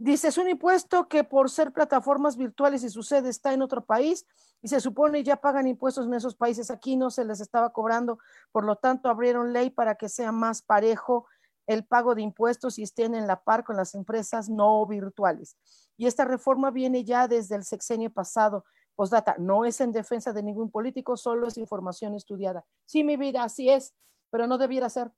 [0.00, 3.84] Dice, es un impuesto que por ser plataformas virtuales y su sede está en otro
[3.84, 4.24] país,
[4.62, 6.70] y se supone ya pagan impuestos en esos países.
[6.70, 8.18] Aquí no se les estaba cobrando,
[8.52, 11.26] por lo tanto abrieron ley para que sea más parejo
[11.66, 15.56] el pago de impuestos y estén en la par con las empresas no virtuales.
[15.96, 18.64] Y esta reforma viene ya desde el sexenio pasado.
[18.94, 22.64] Postdata, no es en defensa de ningún político, solo es información estudiada.
[22.86, 23.94] Sí, mi vida, así es,
[24.30, 25.12] pero no debiera ser.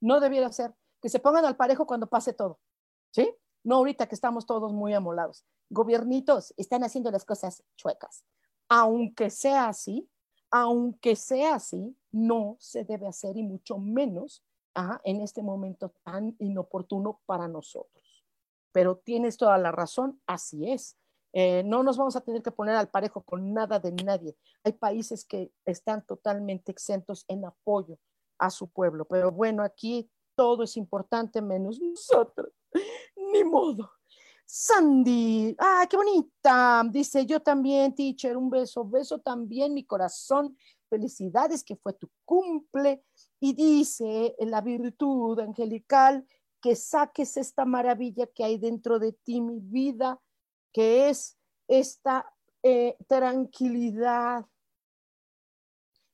[0.00, 0.74] No debiera ser.
[1.02, 2.58] Que se pongan al parejo cuando pase todo.
[3.10, 3.34] ¿Sí?
[3.64, 8.24] No ahorita que estamos todos muy amolados gobiernitos están haciendo las cosas chuecas.
[8.68, 10.08] Aunque sea así,
[10.50, 14.44] aunque sea así, no se debe hacer y mucho menos
[15.02, 18.24] en este momento tan inoportuno para nosotros.
[18.70, 20.96] Pero tienes toda la razón, así es.
[21.32, 24.36] Eh, no nos vamos a tener que poner al parejo con nada de nadie.
[24.62, 27.98] Hay países que están totalmente exentos en apoyo
[28.38, 32.52] a su pueblo, pero bueno, aquí todo es importante menos nosotros.
[33.32, 33.90] Ni modo.
[34.44, 36.82] Sandy, ah, qué bonita.
[36.90, 40.56] Dice, yo también, teacher, un beso, beso también mi corazón.
[40.88, 43.04] Felicidades que fue tu cumple.
[43.40, 46.26] Y dice, en la virtud angelical,
[46.60, 50.20] que saques esta maravilla que hay dentro de ti, mi vida,
[50.72, 51.36] que es
[51.68, 54.46] esta eh, tranquilidad.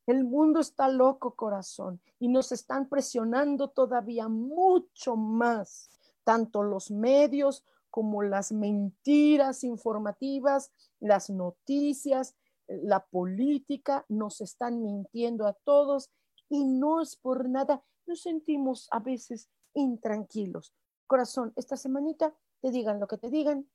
[0.06, 5.88] El mundo está loco, corazón, y nos están presionando todavía mucho más,
[6.24, 12.34] tanto los medios como las mentiras informativas, las noticias,
[12.66, 16.10] la política, nos están mintiendo a todos
[16.48, 20.74] y no es por nada, nos sentimos a veces intranquilos.
[21.06, 23.68] Corazón, esta semanita te digan lo que te digan,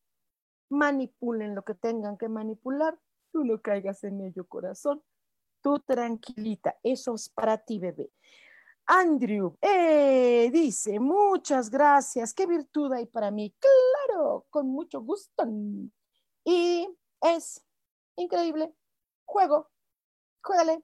[0.70, 3.00] manipulen lo que tengan que manipular,
[3.32, 5.04] tú no caigas en ello, corazón.
[5.62, 8.12] Tú tranquilita, eso es para ti, bebé.
[8.92, 13.56] Andrew eh, dice, muchas gracias, qué virtud hay para mí.
[13.60, 15.44] Claro, con mucho gusto.
[16.44, 16.90] Y
[17.22, 17.64] es
[18.16, 18.74] increíble.
[19.26, 19.70] Juego,
[20.42, 20.84] juégale.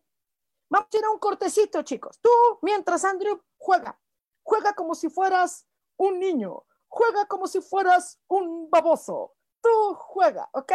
[0.70, 2.20] Vamos a ir a un cortecito, chicos.
[2.22, 2.30] Tú,
[2.62, 4.00] mientras Andrew juega,
[4.44, 9.34] juega como si fueras un niño, juega como si fueras un baboso.
[9.62, 10.74] Tú juega, ¿ok?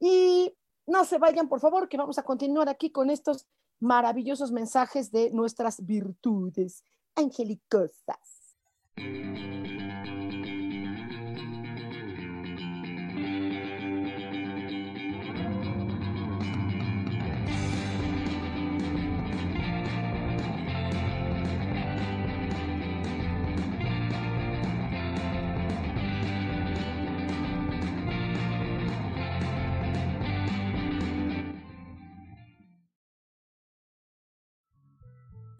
[0.00, 0.52] Y
[0.88, 3.46] no se vayan, por favor, que vamos a continuar aquí con estos
[3.84, 6.82] maravillosos mensajes de nuestras virtudes
[7.14, 8.56] angelicosas.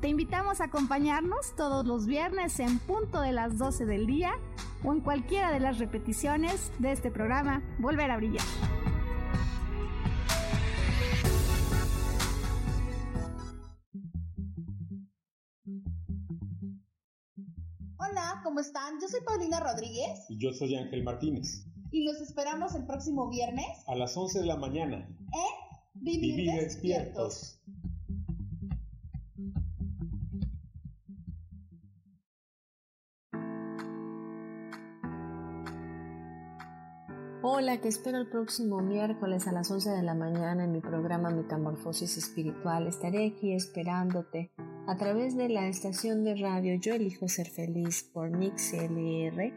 [0.00, 4.32] Te invitamos a acompañarnos todos los viernes en punto de las 12 del día
[4.84, 8.44] o en cualquiera de las repeticiones de este programa Volver a Brillar.
[17.98, 19.00] Hola, ¿cómo están?
[19.00, 20.26] Yo soy Paulina Rodríguez.
[20.28, 21.66] Y yo soy Ángel Martínez.
[21.90, 23.66] Y los esperamos el próximo viernes.
[23.86, 25.08] A las 11 de la mañana.
[25.32, 27.57] En Vivir, despiertos.
[37.60, 41.30] Hola, te espero el próximo miércoles a las 11 de la mañana en mi programa
[41.30, 42.86] Metamorfosis Espiritual.
[42.86, 44.52] Estaré aquí esperándote
[44.86, 49.52] a través de la estación de radio Yo Elijo Ser Feliz por Mix LR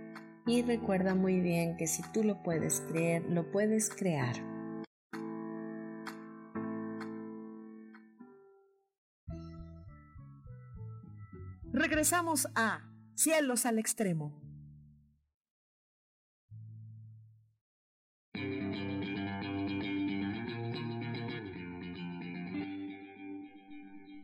[0.48, 4.36] y recuerda muy bien que si tú lo puedes creer, lo puedes crear.
[11.72, 12.82] Regresamos a
[13.14, 14.51] Cielos al Extremo.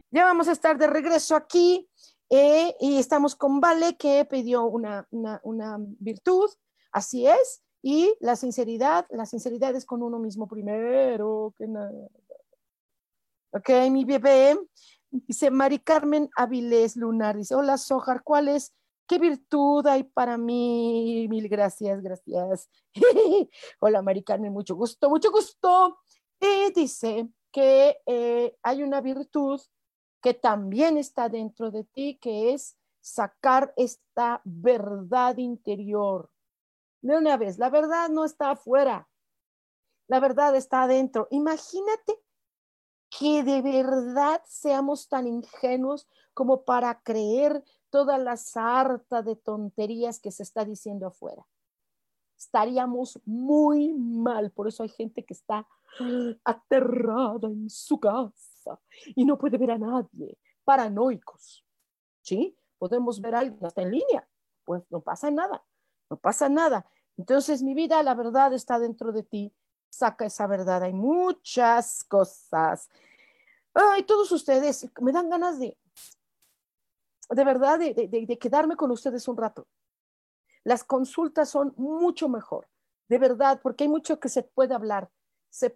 [0.09, 1.89] Ya vamos a estar de regreso aquí
[2.29, 6.49] eh, y estamos con Vale que pidió una, una, virtud,
[6.93, 12.07] así es, y la sinceridad, la sinceridad es con uno mismo primero que nada.
[13.51, 14.57] Ok, mi bebé,
[15.11, 18.73] dice Mari Carmen Avilés Lunar, dice, hola Sojar, ¿cuál es?
[19.07, 21.27] ¿Qué virtud hay para mí?
[21.29, 22.69] Mil gracias, gracias.
[23.79, 25.99] hola Mari Carmen, mucho gusto, mucho gusto.
[26.39, 29.59] Y dice que eh, hay una virtud
[30.27, 36.29] que también está dentro de ti, que es sacar esta verdad interior.
[37.01, 39.07] De una vez, la verdad no está afuera,
[40.09, 41.29] la verdad está adentro.
[41.31, 42.19] Imagínate
[43.09, 50.31] que de verdad seamos tan ingenuos como para creer toda la sarta de tonterías que
[50.31, 51.47] se está diciendo afuera.
[52.37, 55.65] Estaríamos muy mal, por eso hay gente que está
[56.43, 58.56] aterrada en su casa
[59.15, 61.65] y no puede ver a nadie, paranoicos.
[62.21, 62.57] ¿Sí?
[62.77, 64.27] Podemos ver a alguien hasta en línea,
[64.65, 65.63] pues no pasa nada,
[66.09, 66.85] no pasa nada.
[67.17, 69.53] Entonces, mi vida, la verdad está dentro de ti.
[69.89, 70.83] Saca esa verdad.
[70.83, 72.89] Hay muchas cosas.
[73.73, 75.77] Ay, todos ustedes me dan ganas de,
[77.29, 79.67] de verdad, de, de quedarme con ustedes un rato.
[80.63, 82.67] Las consultas son mucho mejor,
[83.07, 85.09] de verdad, porque hay mucho que se puede hablar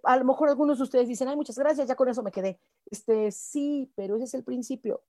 [0.03, 2.59] a lo mejor algunos de ustedes dicen, ay, muchas gracias, ya con eso me quedé.
[2.85, 5.01] Este, sí, pero ese es el principio.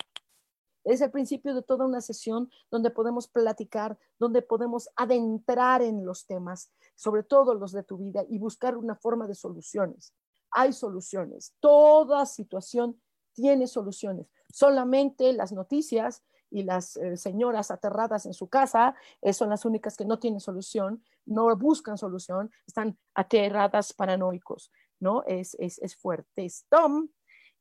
[0.85, 6.27] Es el principio de toda una sesión donde podemos platicar, donde podemos adentrar en los
[6.27, 10.13] temas, sobre todo los de tu vida, y buscar una forma de soluciones.
[10.51, 11.55] Hay soluciones.
[11.61, 13.01] Toda situación
[13.33, 14.27] tiene soluciones.
[14.53, 16.23] Solamente las noticias
[16.53, 20.41] y las eh, señoras aterradas en su casa eh, son las únicas que no tienen
[20.41, 24.71] solución, no buscan solución, están aterradas, paranoicos.
[25.03, 25.25] ¿no?
[25.27, 27.09] Es, es, es fuerte, es Tom.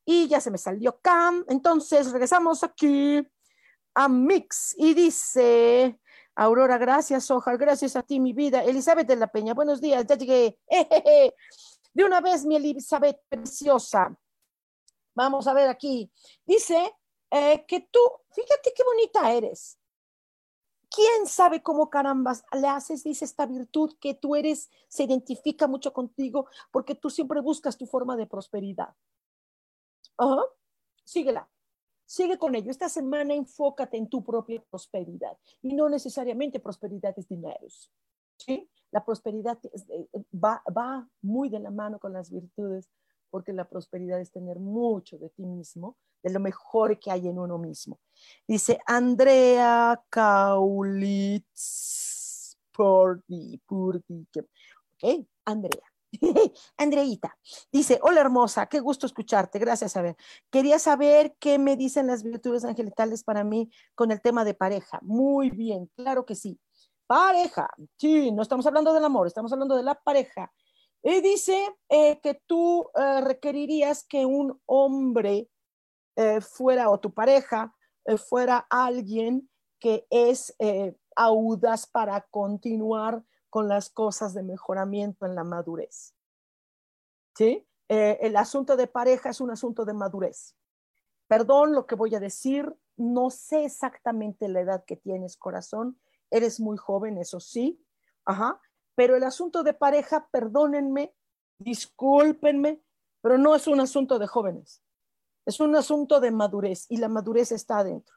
[0.04, 1.44] Y ya se me salió Cam.
[1.48, 3.26] Entonces regresamos aquí
[3.94, 6.00] a Mix y dice,
[6.34, 8.62] Aurora, gracias, Ojar, gracias a ti, mi vida.
[8.64, 10.58] Elizabeth de la Peña, buenos días, ya llegué.
[11.94, 14.16] De una vez, mi Elizabeth preciosa.
[15.14, 16.10] Vamos a ver aquí.
[16.46, 16.90] Dice
[17.32, 17.98] eh, que tú,
[18.30, 19.78] fíjate qué bonita eres.
[20.90, 25.94] ¿Quién sabe cómo carambas le haces, dice esta virtud que tú eres, se identifica mucho
[25.94, 28.94] contigo porque tú siempre buscas tu forma de prosperidad?
[30.18, 30.42] Ajá,
[31.04, 31.48] síguela,
[32.04, 32.70] sigue con ello.
[32.70, 37.66] Esta semana enfócate en tu propia prosperidad y no necesariamente prosperidad es dinero.
[38.36, 38.68] ¿sí?
[38.90, 39.58] La prosperidad
[40.34, 42.90] va, va muy de la mano con las virtudes
[43.32, 47.38] porque la prosperidad es tener mucho de ti mismo, de lo mejor que hay en
[47.38, 47.98] uno mismo.
[48.46, 51.52] Dice Andrea Kaulitz
[52.70, 55.82] Purdy, Purdy, ok, Andrea.
[56.76, 57.34] Andreita
[57.72, 60.14] dice, hola hermosa, qué gusto escucharte, gracias a ver.
[60.50, 64.98] Quería saber qué me dicen las virtudes angelicales para mí con el tema de pareja.
[65.00, 66.60] Muy bien, claro que sí.
[67.06, 70.52] Pareja, sí, no estamos hablando del amor, estamos hablando de la pareja.
[71.02, 75.50] Y dice eh, que tú eh, requerirías que un hombre
[76.16, 77.74] eh, fuera, o tu pareja,
[78.28, 79.48] fuera alguien
[79.78, 80.56] que es
[81.14, 86.14] audaz para continuar con las cosas de mejoramiento en la madurez.
[87.36, 87.66] ¿Sí?
[87.88, 90.56] el asunto de pareja es un asunto de madurez.
[91.28, 96.00] Perdón lo que voy a decir, no sé exactamente la edad que tienes, corazón.
[96.30, 97.84] Eres muy joven, eso sí.
[98.24, 98.60] Ajá.
[98.94, 101.14] Pero el asunto de pareja, perdónenme,
[101.58, 102.82] discúlpenme,
[103.22, 104.82] pero no es un asunto de jóvenes.
[105.46, 108.14] Es un asunto de madurez y la madurez está adentro.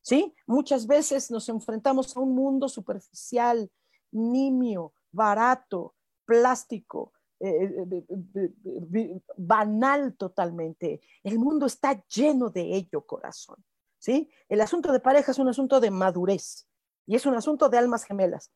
[0.00, 0.34] ¿Sí?
[0.46, 3.70] Muchas veces nos enfrentamos a un mundo superficial,
[4.10, 5.94] nimio, barato,
[6.24, 7.86] plástico, eh,
[8.94, 11.00] eh, banal totalmente.
[11.22, 13.64] El mundo está lleno de ello, corazón.
[13.98, 14.28] ¿Sí?
[14.48, 16.66] El asunto de pareja es un asunto de madurez
[17.06, 18.50] y es un asunto de almas gemelas,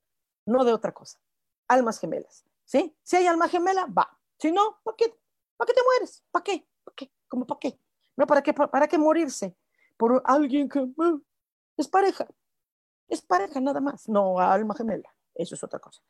[0.44, 1.20] no de otra cosa
[1.68, 2.96] almas gemelas, ¿sí?
[3.02, 4.18] Si hay alma gemela, va.
[4.38, 5.14] Si no, ¿para qué?
[5.56, 6.24] ¿Para qué te mueres?
[6.30, 6.68] ¿Para qué?
[6.84, 7.12] ¿Para qué?
[7.28, 7.80] ¿Cómo para qué?
[8.16, 9.56] No, ¿para qué, para, qué morirse?
[9.96, 11.22] Por alguien que uh,
[11.76, 12.26] es pareja.
[13.08, 15.14] Es pareja nada más, no alma gemela.
[15.34, 16.02] Eso es otra cosa.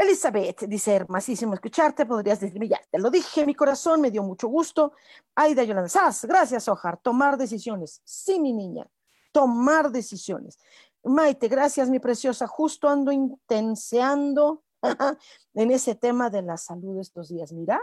[0.00, 4.48] Elizabeth dice, hermosísimo escucharte, podrías decirme, ya, te lo dije, mi corazón me dio mucho
[4.48, 4.94] gusto.
[5.34, 5.90] Aida Yolanda
[6.22, 8.00] gracias, Ojar, tomar decisiones.
[8.02, 8.88] Sí, mi niña,
[9.30, 10.58] tomar decisiones.
[11.04, 12.46] Maite, gracias, mi preciosa.
[12.46, 14.62] Justo ando intenseando
[15.54, 17.52] en ese tema de la salud estos días.
[17.52, 17.82] Mira,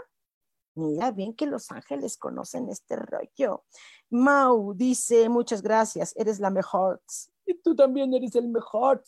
[0.74, 3.64] mira, bien que los ángeles conocen este rollo.
[4.10, 7.02] Mau dice, muchas gracias, eres la mejor.
[7.44, 9.02] Y tú también eres el mejor.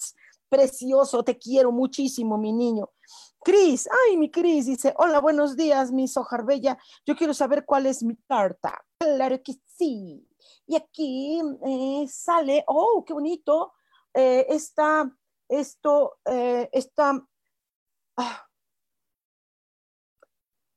[0.48, 2.90] Precioso, te quiero muchísimo, mi niño.
[3.42, 6.76] Cris, ay, mi Cris dice, hola, buenos días, mi Sojar Bella.
[7.06, 8.84] Yo quiero saber cuál es mi carta.
[8.98, 10.26] Claro que sí.
[10.66, 13.72] Y aquí eh, sale, oh, qué bonito,
[14.14, 15.16] eh, esta,
[15.48, 17.26] esto, eh, esta,
[18.16, 18.48] ah,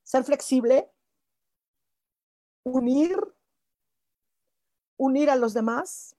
[0.04, 0.92] ser flexible,
[2.64, 3.18] unir,
[4.98, 6.16] unir a los demás.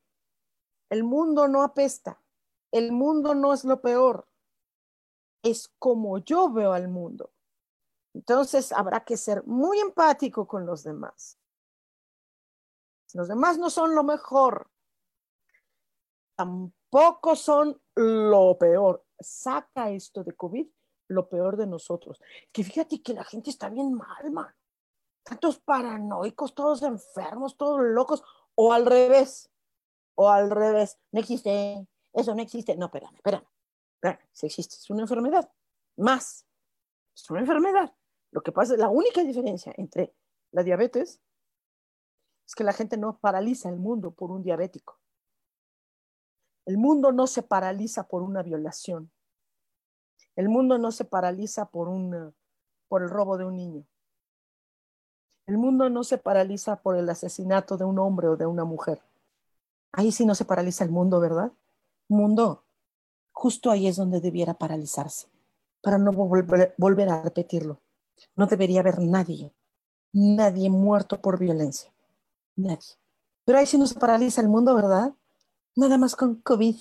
[0.91, 2.21] El mundo no apesta,
[2.73, 4.29] el mundo no es lo peor,
[5.43, 7.33] es como yo veo al mundo.
[8.15, 11.39] Entonces habrá que ser muy empático con los demás.
[13.13, 14.71] Los demás no son lo mejor
[16.37, 16.84] tampoco
[17.35, 19.05] son lo peor.
[19.19, 20.67] Saca esto de COVID
[21.09, 22.21] lo peor de nosotros.
[22.53, 24.55] Que fíjate que la gente está bien mal, man.
[25.23, 28.23] Tantos paranoicos, todos enfermos, todos locos,
[28.55, 29.51] o al revés,
[30.15, 30.99] o al revés.
[31.13, 32.77] No existe, eso no existe.
[32.77, 33.47] No, espérame, espérame.
[33.97, 34.29] espérame.
[34.33, 35.51] Si existe, es una enfermedad.
[35.97, 36.47] Más,
[37.15, 37.95] es una enfermedad.
[38.31, 40.15] Lo que pasa es la única diferencia entre
[40.53, 41.21] la diabetes
[42.47, 45.01] es que la gente no paraliza el mundo por un diabético.
[46.67, 49.11] El mundo no se paraliza por una violación.
[50.37, 51.89] El mundo no se paraliza por,
[52.89, 53.87] por el robo de un niño.
[55.47, 59.03] El mundo no se paraliza por el asesinato de un hombre o de una mujer.
[59.93, 61.53] Ahí sí no se paraliza el mundo, ¿verdad?
[62.09, 62.65] Mundo,
[63.33, 65.29] justo ahí es donde debiera paralizarse,
[65.83, 67.81] para no volver, volver a repetirlo.
[68.37, 69.53] No debería haber nadie,
[70.13, 71.93] nadie muerto por violencia.
[72.57, 72.97] Nadie.
[73.45, 75.15] Pero ahí sí no se paraliza el mundo, ¿verdad?
[75.77, 76.77] Nada más con COVID.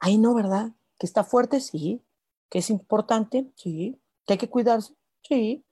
[0.00, 0.72] Ahí no, ¿verdad?
[0.98, 2.04] Que está fuerte, sí.
[2.48, 4.00] Que es importante, sí.
[4.26, 5.64] Que hay que cuidarse, sí.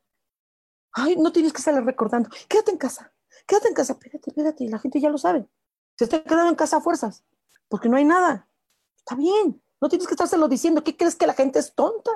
[0.93, 2.29] Ay, no tienes que estarle recordando.
[2.49, 3.13] Quédate en casa,
[3.47, 4.69] quédate en casa, espérate, espérate.
[4.69, 5.49] La gente ya lo sabe.
[5.97, 7.25] Se está quedando en casa a fuerzas,
[7.69, 8.49] porque no hay nada.
[8.97, 10.85] Está bien, no tienes que estárselo diciendo.
[10.85, 12.11] ¿Qué crees que la gente es tonta?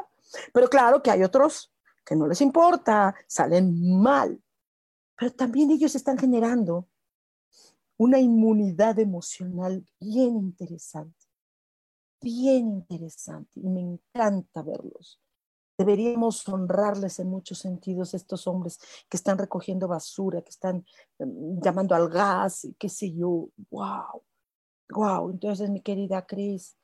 [0.52, 1.72] Pero claro que hay otros
[2.04, 4.40] que no les importa, salen mal,
[5.16, 6.86] pero también ellos están generando
[7.98, 11.26] una inmunidad emocional bien interesante,
[12.20, 15.20] bien interesante, y me encanta verlos.
[15.78, 18.78] Deberíamos honrarles en muchos sentidos estos hombres
[19.10, 20.86] que están recogiendo basura, que están
[21.18, 23.50] mm, llamando al gas, qué sé yo.
[23.70, 24.22] ¡Wow!
[24.88, 25.30] ¡Wow!
[25.30, 26.78] Entonces, mi querida Cris,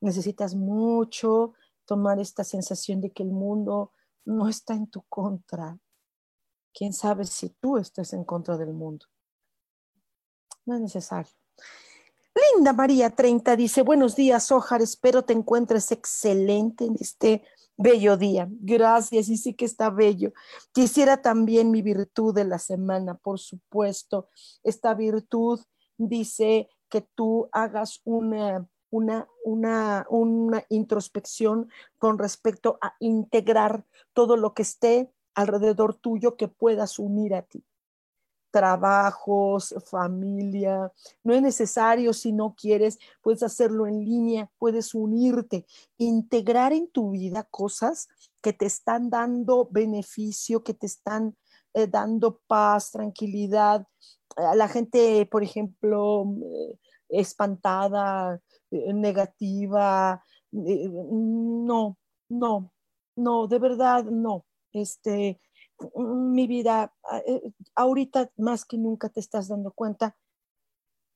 [0.00, 1.54] necesitas mucho
[1.86, 3.92] tomar esta sensación de que el mundo
[4.26, 5.78] no está en tu contra.
[6.74, 9.06] ¿Quién sabe si tú estás en contra del mundo?
[10.68, 11.32] No es necesario.
[12.54, 17.42] Linda María 30 dice, buenos días, Ojar, espero te encuentres excelente en este
[17.78, 18.46] bello día.
[18.50, 20.34] Gracias, y sí que está bello.
[20.72, 24.28] Quisiera también mi virtud de la semana, por supuesto.
[24.62, 25.58] Esta virtud
[25.96, 34.52] dice que tú hagas una, una, una, una introspección con respecto a integrar todo lo
[34.52, 37.64] que esté alrededor tuyo que puedas unir a ti
[38.50, 40.92] trabajos, familia.
[41.22, 47.10] No es necesario si no quieres, puedes hacerlo en línea, puedes unirte, integrar en tu
[47.10, 48.08] vida cosas
[48.40, 51.36] que te están dando beneficio, que te están
[51.74, 53.86] eh, dando paz, tranquilidad.
[54.36, 56.78] A la gente, por ejemplo, eh,
[57.08, 58.40] espantada,
[58.70, 62.72] eh, negativa, no, no,
[63.16, 64.44] no, de verdad no.
[64.72, 65.40] Este,
[65.94, 66.92] mi vida,
[67.26, 70.16] eh, ahorita más que nunca te estás dando cuenta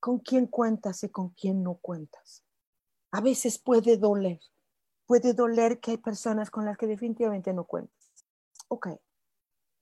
[0.00, 2.44] con quién cuentas y con quién no cuentas.
[3.10, 4.40] A veces puede doler,
[5.06, 8.10] puede doler que hay personas con las que definitivamente no cuentas.
[8.68, 8.88] Ok,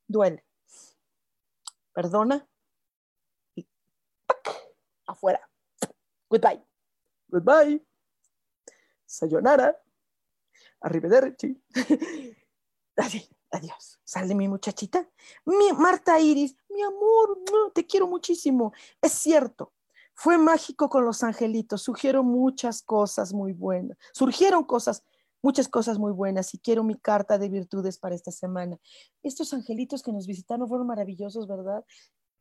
[0.06, 0.44] duele.
[1.92, 2.48] Perdona
[3.54, 3.66] y
[5.06, 5.48] afuera.
[6.28, 6.64] Goodbye.
[7.28, 7.84] Goodbye.
[9.06, 9.76] Sayonara.
[10.80, 11.62] Arrivederci.
[12.96, 15.08] Así adiós, sale mi muchachita.
[15.44, 17.42] Mi, Marta Iris, mi amor,
[17.74, 18.72] te quiero muchísimo.
[19.00, 19.72] Es cierto,
[20.14, 25.02] fue mágico con los angelitos, surgieron muchas cosas muy buenas, surgieron cosas,
[25.42, 28.78] muchas cosas muy buenas y quiero mi carta de virtudes para esta semana.
[29.22, 31.84] Estos angelitos que nos visitaron fueron maravillosos, ¿verdad?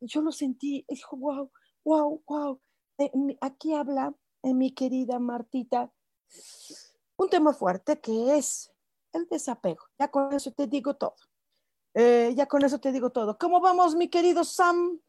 [0.02, 1.52] Yo lo sentí, dijo, wow,
[1.84, 2.62] wow, wow.
[3.42, 5.92] aquí habla eh, mi querida Martita
[7.18, 8.72] un tema fuerte que es
[9.14, 9.86] el desapego.
[9.98, 11.16] Ya con eso te digo todo.
[11.94, 13.38] Eh, ya con eso te digo todo.
[13.38, 15.00] ¿Cómo vamos, mi querido Sam?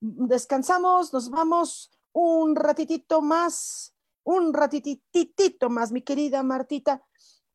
[0.00, 3.94] Descansamos, nos vamos un ratitito más,
[4.24, 7.04] un ratititito más, mi querida Martita.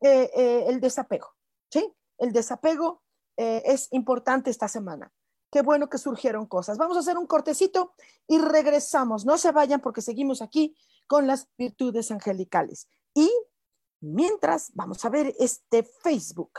[0.00, 1.28] Eh, eh, el desapego,
[1.70, 1.92] ¿sí?
[2.18, 3.02] El desapego
[3.38, 5.12] es importante esta semana.
[5.50, 6.78] Qué bueno que surgieron cosas.
[6.78, 7.94] Vamos a hacer un cortecito
[8.26, 9.26] y regresamos.
[9.26, 10.74] No se vayan porque seguimos aquí
[11.06, 12.88] con las virtudes angelicales.
[13.14, 13.30] Y
[14.00, 16.58] Mientras, vamos a ver este Facebook.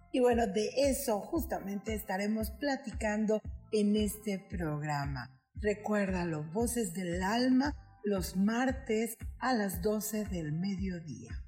[0.13, 3.41] Y bueno, de eso justamente estaremos platicando
[3.71, 5.29] en este programa.
[5.55, 11.41] Recuérdalo, Voces del Alma, los martes a las 12 del mediodía.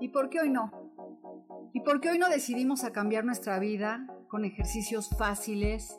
[0.00, 0.72] ¿Y por qué hoy no?
[1.72, 5.98] ¿Y por qué hoy no decidimos a cambiar nuestra vida con ejercicios fáciles,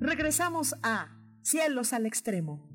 [0.00, 1.08] Regresamos a
[1.42, 2.67] Cielos al Extremo.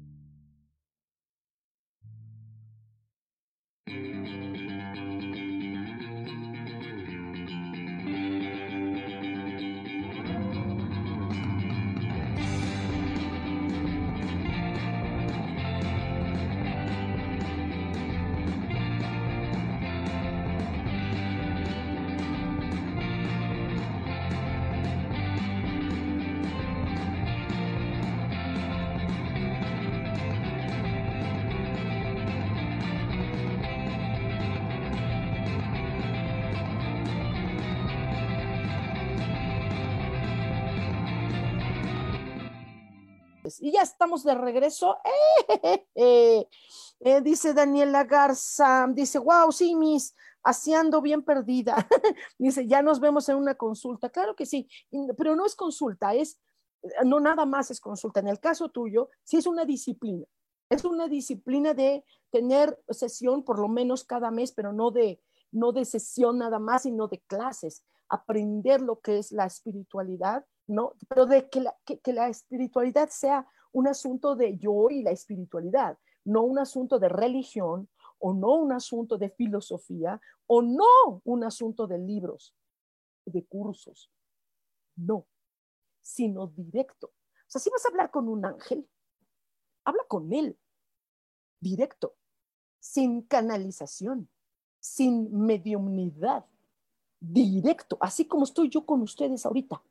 [43.59, 44.97] Y ya estamos de regreso.
[45.95, 46.47] Eh,
[46.99, 51.87] eh, dice Daniela Garza, dice, wow, sí, mis, haciendo bien perdida.
[52.37, 54.09] dice, ya nos vemos en una consulta.
[54.09, 54.67] Claro que sí,
[55.17, 56.39] pero no es consulta, es,
[57.05, 58.19] no nada más es consulta.
[58.19, 60.25] En el caso tuyo, sí es una disciplina.
[60.69, 65.21] Es una disciplina de tener sesión por lo menos cada mes, pero no de,
[65.51, 67.83] no de sesión nada más, sino de clases.
[68.09, 70.93] Aprender lo que es la espiritualidad ¿no?
[71.07, 75.97] Pero de que la, que, la espiritualidad sea un asunto de yo y la espiritualidad,
[76.25, 77.89] no un asunto de religión
[78.19, 82.55] o no un asunto de filosofía o no un asunto de libros,
[83.25, 84.11] de cursos,
[84.95, 85.27] no,
[86.01, 87.07] sino directo.
[87.07, 88.87] O sea, si vas a hablar con un ángel,
[89.83, 90.57] habla con él,
[91.59, 92.15] directo,
[92.79, 94.29] sin canalización,
[94.79, 96.45] sin mediumnidad,
[97.19, 99.81] directo, así como estoy yo con ustedes ahorita.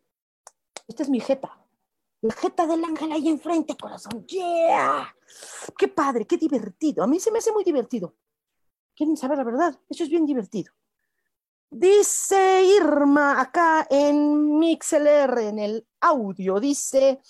[0.89, 1.59] Esta es mi jeta.
[2.23, 4.25] La jeta del ángel ahí enfrente, corazón.
[4.27, 5.15] ¡Yeah!
[5.77, 6.27] ¡Qué padre!
[6.27, 7.03] ¡Qué divertido!
[7.03, 8.15] A mí se me hace muy divertido.
[8.95, 9.79] ¿Quieren saber la verdad?
[9.89, 10.73] Eso es bien divertido.
[11.75, 17.23] Dice Irma acá en MixLR, en el audio, dice,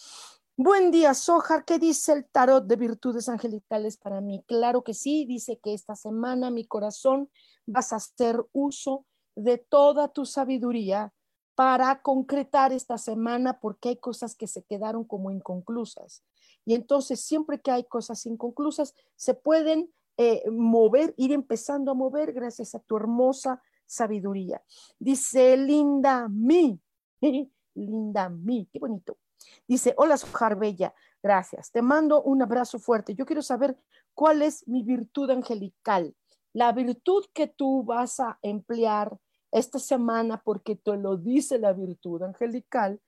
[0.56, 4.42] buen día, Sojar, ¿qué dice el tarot de virtudes angelicales para mí?
[4.48, 7.30] Claro que sí, dice que esta semana mi corazón
[7.66, 11.12] vas a hacer uso de toda tu sabiduría
[11.54, 16.24] para concretar esta semana porque hay cosas que se quedaron como inconclusas.
[16.64, 22.32] Y entonces siempre que hay cosas inconclusas, se pueden eh, mover, ir empezando a mover
[22.32, 24.62] gracias a tu hermosa sabiduría.
[24.98, 26.80] Dice Linda Mi,
[27.74, 29.18] Linda Mi, qué bonito.
[29.66, 31.70] Dice, hola Sujar Bella, gracias.
[31.70, 33.14] Te mando un abrazo fuerte.
[33.14, 33.76] Yo quiero saber
[34.14, 36.14] cuál es mi virtud angelical,
[36.52, 39.18] la virtud que tú vas a emplear
[39.52, 43.00] esta semana, porque te lo dice la virtud angelical,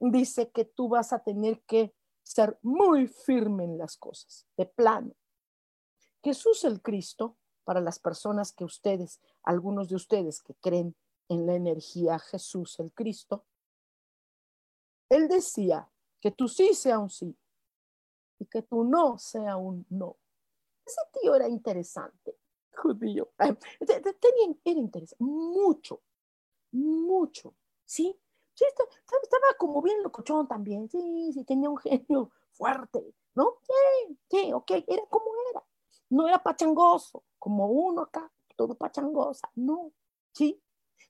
[0.00, 1.94] dice que tú vas a tener que
[2.24, 5.14] ser muy firme en las cosas, de plano.
[6.22, 10.96] Jesús el Cristo, para las personas que ustedes, algunos de ustedes que creen
[11.28, 13.46] en la energía Jesús el Cristo,
[15.08, 15.88] él decía
[16.20, 17.36] que tu sí sea un sí
[18.40, 20.16] y que tu no sea un no.
[20.84, 22.41] Ese tío era interesante
[22.76, 23.30] judío.
[23.38, 26.00] Tenía, era interesante, mucho,
[26.72, 27.54] mucho,
[27.84, 28.18] ¿sí?
[28.54, 33.58] Sí, estaba, como bien locochón también, sí, sí, tenía un genio fuerte, ¿no?
[33.62, 35.64] Sí, sí, ok, era como era.
[36.10, 39.92] No era pachangoso, como uno acá, todo pachangosa, no,
[40.32, 40.60] ¿sí?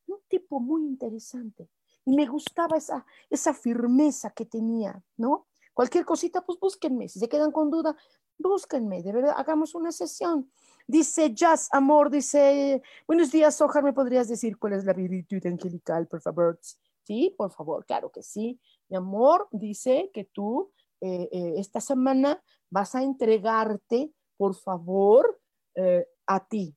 [0.06, 1.68] Un tipo muy interesante.
[2.04, 5.46] Y me gustaba esa, esa firmeza que tenía, ¿no?
[5.74, 7.08] Cualquier cosita, pues búsquenme.
[7.08, 7.96] Si se quedan con duda,
[8.42, 9.02] búsquenme.
[9.02, 10.50] De verdad, hagamos una sesión.
[10.86, 16.08] Dice Jazz Amor, dice, buenos días, Ojar, ¿me podrías decir cuál es la virtud angelical,
[16.08, 16.58] por favor?
[17.04, 18.60] Sí, por favor, claro que sí.
[18.88, 25.40] Mi amor, dice que tú eh, eh, esta semana vas a entregarte, por favor,
[25.74, 26.76] eh, a ti.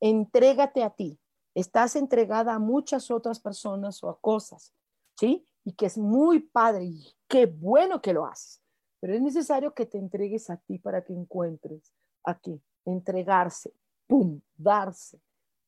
[0.00, 1.18] Entrégate a ti.
[1.54, 4.72] Estás entregada a muchas otras personas o a cosas,
[5.18, 5.46] ¿sí?
[5.64, 8.61] Y que es muy padre y qué bueno que lo haces.
[9.02, 11.92] Pero es necesario que te entregues a ti para que encuentres
[12.22, 13.74] aquí, entregarse,
[14.06, 15.20] pum, darse,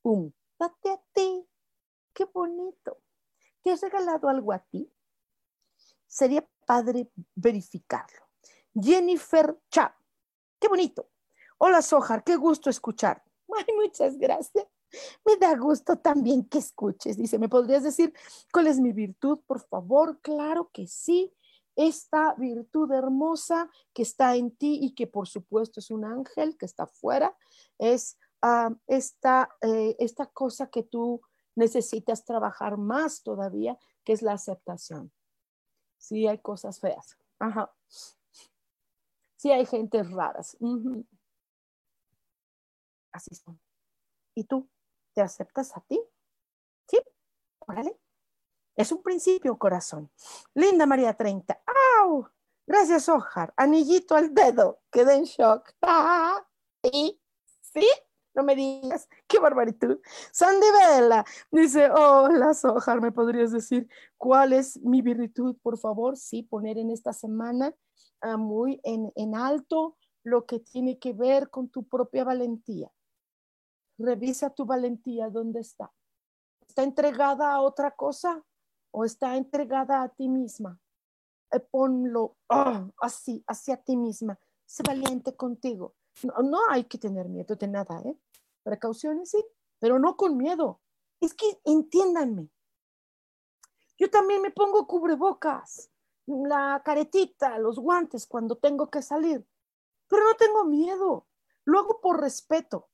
[0.03, 1.45] pum, date a ti.
[2.12, 2.97] Qué bonito.
[3.61, 4.89] ¿Te has regalado algo a ti?
[6.07, 8.20] Sería padre verificarlo.
[8.72, 9.97] Jennifer Chap,
[10.61, 11.11] qué bonito.
[11.59, 13.20] Hola, Sojar, qué gusto escuchar.
[13.53, 14.64] Ay, muchas gracias.
[15.24, 17.16] Me da gusto también que escuches.
[17.16, 18.14] Dice, ¿me podrías decir
[18.53, 20.20] cuál es mi virtud, por favor?
[20.20, 21.35] Claro que sí.
[21.77, 26.66] Esta virtud hermosa que está en ti y que por supuesto es un ángel que
[26.66, 27.37] está afuera,
[27.79, 31.20] es ah, esta, eh, esta cosa que tú
[31.57, 35.12] necesitas trabajar más todavía, que es la aceptación.
[35.99, 37.16] Sí hay cosas feas.
[37.39, 37.72] Ajá.
[39.37, 40.57] Sí hay gentes raras.
[43.12, 43.61] Así son.
[44.35, 44.68] ¿Y tú?
[45.12, 46.01] ¿Te aceptas a ti?
[46.89, 46.99] ¿Sí?
[47.61, 48.04] Órale.
[48.77, 50.11] Es un principio, corazón.
[50.55, 51.62] Linda María 30.
[52.01, 52.29] ¡Au!
[52.66, 53.55] Gracias, Ojar.
[53.57, 54.81] Anillito al dedo.
[54.91, 55.70] Quedé en shock.
[55.83, 56.45] Ah,
[56.83, 57.20] ¿Y?
[57.61, 57.87] ¿Sí?
[58.35, 59.09] No me digas.
[59.29, 60.01] ¡Qué barbaritud!
[60.33, 66.16] Sandy Vela dice, hola, Sojar, ¿me podrías decir cuál es mi virtud, por favor?
[66.16, 67.72] Sí, poner en esta semana
[68.22, 72.91] ah, muy en, en alto lo que tiene que ver con tu propia valentía.
[73.99, 75.93] Revisa tu valentía, ¿dónde está?
[76.66, 78.43] ¿Está entregada a otra cosa
[78.95, 80.81] o está entregada a ti misma?
[81.51, 84.39] Eh, ponlo ah, así, hacia ti misma.
[84.65, 85.95] Sé valiente contigo.
[86.23, 88.17] No, no, hay que tener miedo de nada, ¿eh?
[88.63, 89.45] Precauciones, sí,
[89.81, 90.81] pero no con miedo.
[91.21, 92.49] Es que entiéndanme.
[93.99, 95.91] Yo también me pongo cubrebocas,
[96.27, 99.47] la caretita, los guantes cuando tengo que salir,
[100.09, 101.27] pero no tengo miedo.
[101.65, 102.89] Lo hago por respeto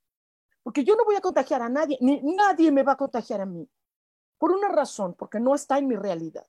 [0.62, 3.46] porque yo no voy a contagiar a nadie, ni nadie me va a contagiar a
[3.46, 3.68] mí.
[4.40, 6.46] Por una razón, porque no está en mi realidad.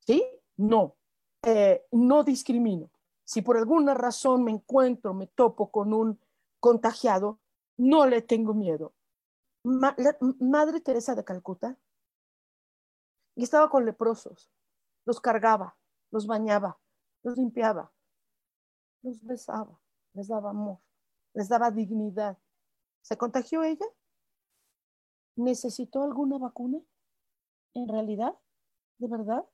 [0.00, 0.26] ¿Sí?
[0.56, 0.96] No,
[1.44, 2.90] eh, no discrimino.
[3.22, 6.18] Si por alguna razón me encuentro, me topo con un
[6.58, 7.38] contagiado,
[7.76, 8.94] no le tengo miedo.
[9.62, 11.78] Madre Teresa de Calcuta
[13.36, 14.50] y estaba con leprosos,
[15.04, 15.76] los cargaba,
[16.10, 16.80] los bañaba,
[17.22, 17.92] los limpiaba,
[19.02, 19.78] los besaba,
[20.14, 20.80] les daba amor,
[21.32, 22.38] les daba dignidad.
[23.02, 23.86] ¿Se contagió ella?
[25.38, 26.80] ¿Necesitó alguna vacuna?
[27.74, 28.34] ¿En realidad?
[28.98, 29.44] ¿De verdad?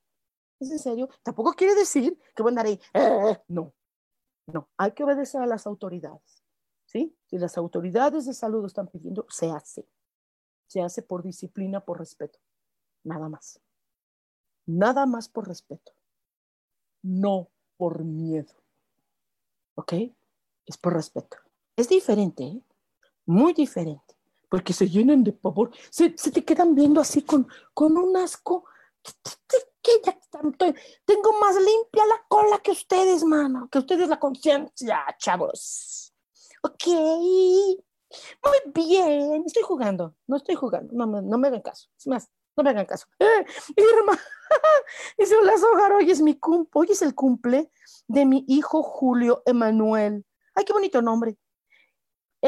[0.59, 1.09] ¿Es en serio?
[1.21, 2.79] Tampoco quiere decir que voy a andar ahí.
[2.93, 3.71] Eh, no,
[4.47, 4.67] no.
[4.77, 6.43] Hay que obedecer a las autoridades.
[6.85, 7.15] ¿Sí?
[7.27, 9.87] Si las autoridades de salud están pidiendo, se hace.
[10.67, 12.39] Se hace por disciplina, por respeto.
[13.03, 13.61] Nada más.
[14.65, 15.91] Nada más por respeto.
[17.03, 18.53] No por miedo.
[19.75, 19.93] ¿Ok?
[20.65, 21.37] Es por respeto.
[21.75, 22.61] Es diferente, ¿eh?
[23.27, 24.14] muy diferente,
[24.49, 28.65] porque se llenan de pavor, se, te quedan viendo así con, con un asco.
[29.81, 30.17] Que ya
[31.05, 36.11] tengo más limpia la cola que ustedes, mano, que ustedes la conciencia, chavos.
[36.63, 42.63] Ok, muy bien, estoy jugando, no estoy jugando, no, me hagan caso, es más, no
[42.63, 43.05] me hagan caso.
[43.19, 44.19] Eh, Irma,
[45.17, 47.71] dice, Sojar, hoy es mi cumple, hoy es el cumple
[48.07, 50.25] de mi hijo Julio Emanuel.
[50.53, 51.37] Ay, qué bonito nombre.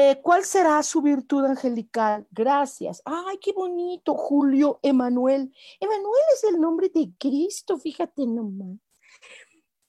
[0.00, 2.24] Eh, ¿Cuál será su virtud angelical?
[2.30, 3.02] Gracias.
[3.04, 5.52] Ay, qué bonito, Julio Emanuel.
[5.80, 8.78] Emanuel es el nombre de Cristo, fíjate nomás.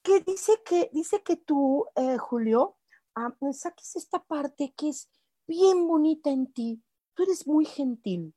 [0.02, 2.78] Que dice que, dice que tú, eh, Julio,
[3.14, 5.12] ah, saques esta parte que es
[5.46, 6.82] bien bonita en ti.
[7.14, 8.34] Tú eres muy gentil.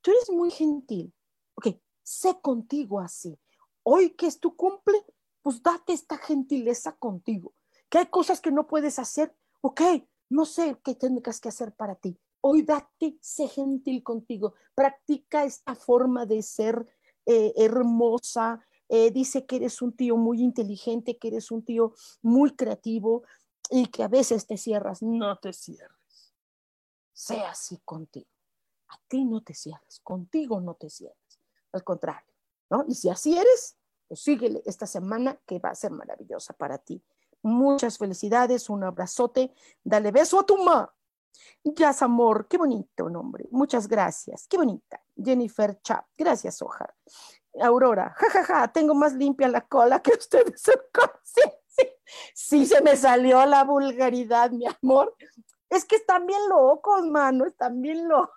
[0.00, 1.12] Tú eres muy gentil.
[1.56, 3.36] Ok, sé contigo así.
[3.82, 5.04] Hoy que es tu cumple,
[5.42, 7.52] pues date esta gentileza contigo.
[7.88, 9.80] Que hay cosas que no puedes hacer, ok,
[10.28, 12.18] no sé qué tendrás que hacer para ti.
[12.40, 14.54] Hoy date, sé gentil contigo.
[14.74, 16.86] Practica esta forma de ser
[17.26, 18.64] eh, hermosa.
[18.88, 23.22] Eh, dice que eres un tío muy inteligente, que eres un tío muy creativo
[23.70, 25.02] y que a veces te cierras.
[25.02, 26.34] No te cierres.
[27.12, 28.30] Sé así contigo.
[28.88, 30.00] A ti no te cierres.
[30.00, 31.40] Contigo no te cierres.
[31.72, 32.32] Al contrario,
[32.70, 32.84] ¿no?
[32.88, 33.76] Y si así eres,
[34.06, 37.02] pues síguele esta semana que va a ser maravillosa para ti.
[37.42, 39.52] Muchas felicidades, un abrazote.
[39.82, 40.92] Dale beso a tu mamá.
[41.64, 43.46] Jazz Amor, qué bonito nombre.
[43.50, 44.46] Muchas gracias.
[44.48, 45.00] Qué bonita.
[45.16, 46.06] Jennifer Chap.
[46.16, 46.94] Gracias, Ojar.
[47.60, 50.62] Aurora, jajaja, ja, ja, tengo más limpia la cola que ustedes.
[51.24, 51.84] Sí, sí,
[52.34, 55.14] sí, se me salió la vulgaridad, mi amor.
[55.68, 58.34] Es que están bien locos, mano, están bien locos.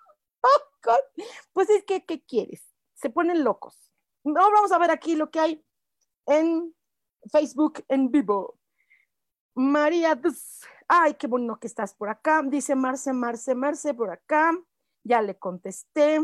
[1.52, 2.62] Pues es que, ¿qué quieres?
[2.94, 3.90] Se ponen locos.
[4.24, 5.64] Ahora vamos a ver aquí lo que hay
[6.26, 6.74] en
[7.30, 8.58] Facebook en vivo.
[9.54, 10.18] María,
[10.88, 12.42] ay, qué bueno que estás por acá.
[12.44, 14.52] Dice Marce, Marce, Marce, por acá.
[15.04, 16.20] Ya le contesté.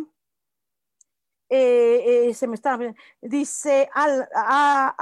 [1.50, 2.78] Eh, eh, se me está
[3.22, 4.94] dice alma,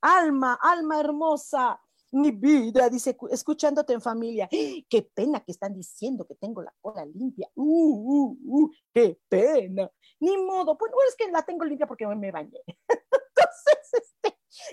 [0.00, 1.78] alma, alma hermosa,
[2.12, 7.04] mi vida, dice, escuchándote en familia, qué pena que están diciendo que tengo la cola
[7.04, 12.06] limpia, uh, uh, uh, qué pena, ni modo, pues es que la tengo limpia porque
[12.06, 12.62] me bañé.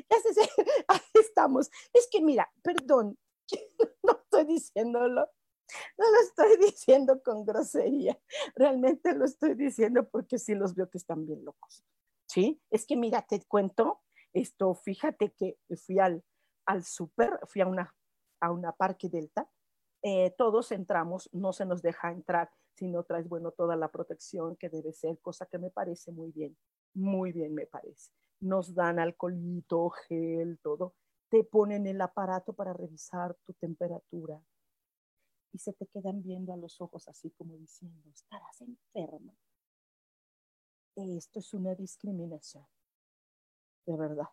[0.09, 0.17] Ya
[1.13, 1.69] estamos.
[1.93, 3.17] Es que mira, perdón,
[4.03, 5.27] no estoy diciéndolo
[5.97, 8.19] no lo estoy diciendo con grosería,
[8.55, 11.83] realmente lo estoy diciendo porque sí los veo que están bien locos.
[12.27, 12.61] ¿Sí?
[12.69, 14.01] Es que mira, te cuento
[14.33, 16.23] esto, fíjate que fui al,
[16.65, 17.95] al súper, fui a una,
[18.39, 19.49] a una parque delta,
[20.03, 24.55] eh, todos entramos, no se nos deja entrar si no traes, bueno, toda la protección
[24.55, 26.55] que debe ser, cosa que me parece muy bien,
[26.93, 28.11] muy bien me parece.
[28.41, 30.95] Nos dan alcoholito, gel, todo.
[31.29, 34.41] Te ponen el aparato para revisar tu temperatura,
[35.51, 39.33] y se te quedan viendo a los ojos así como diciendo, estarás enferma.
[40.95, 42.65] Esto es una discriminación,
[43.85, 44.27] de verdad.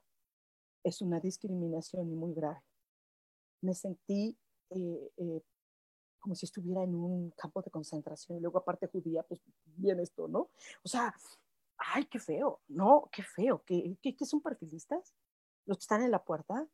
[0.83, 2.63] Es una discriminación muy grave.
[3.63, 4.37] Me sentí
[4.71, 5.43] eh, eh,
[6.19, 10.29] como si estuviera en un campo de concentración y luego aparte judía, pues bien esto,
[10.29, 10.51] ¿no?
[10.83, 11.15] O sea,
[11.79, 15.15] ay, qué feo, no, qué feo, ¿qué, qué, qué son perfilistas?
[15.67, 16.67] Los están en la puerta,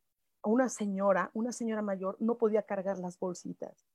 [0.44, 3.86] una señora, una señora mayor no podía cargar las bolsitas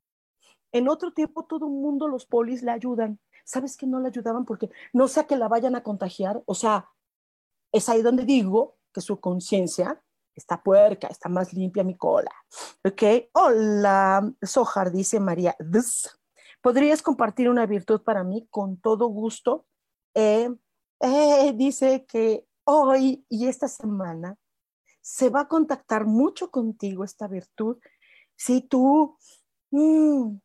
[0.72, 3.20] en otro tiempo todo el mundo, los polis le ayudan.
[3.46, 4.46] ¿Sabes que no le ayudaban?
[4.46, 6.42] Porque no sea que la vayan a contagiar.
[6.46, 6.90] O sea,
[7.72, 10.02] es ahí donde digo que su conciencia
[10.36, 12.32] está puerca, está más limpia mi cola.
[12.84, 15.56] Ok, hola, Sojar, dice María.
[16.62, 19.66] ¿Podrías compartir una virtud para mí con todo gusto?
[20.14, 20.54] Eh,
[21.00, 24.38] eh, dice que hoy y esta semana
[25.02, 27.78] se va a contactar mucho contigo esta virtud.
[28.36, 29.18] Si tú
[29.72, 30.38] mm,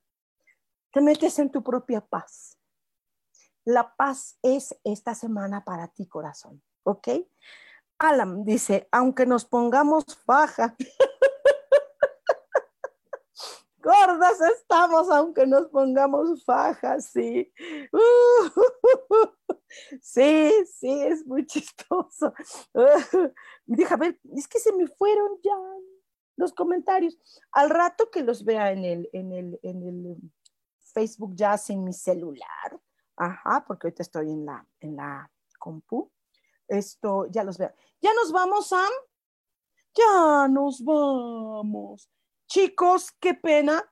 [0.92, 2.58] te metes en tu propia paz.
[3.64, 7.08] La paz es esta semana para ti, corazón, ¿ok?
[7.98, 10.76] Alan dice, aunque nos pongamos faja,
[13.82, 17.52] gordas estamos, aunque nos pongamos faja, sí.
[20.00, 22.32] sí, sí, es muy chistoso.
[23.66, 25.56] Deja ver, es que se me fueron ya
[26.36, 27.18] los comentarios.
[27.52, 30.16] Al rato que los vea en el, en el, en el
[30.92, 32.80] Facebook ya sin mi celular.
[33.16, 36.10] Ajá, porque ahorita estoy en la, en la compu.
[36.68, 37.72] Esto, ya los veo.
[38.00, 38.90] ¿Ya nos vamos, Sam?
[39.94, 42.10] Ya nos vamos.
[42.48, 43.84] Chicos, qué pena.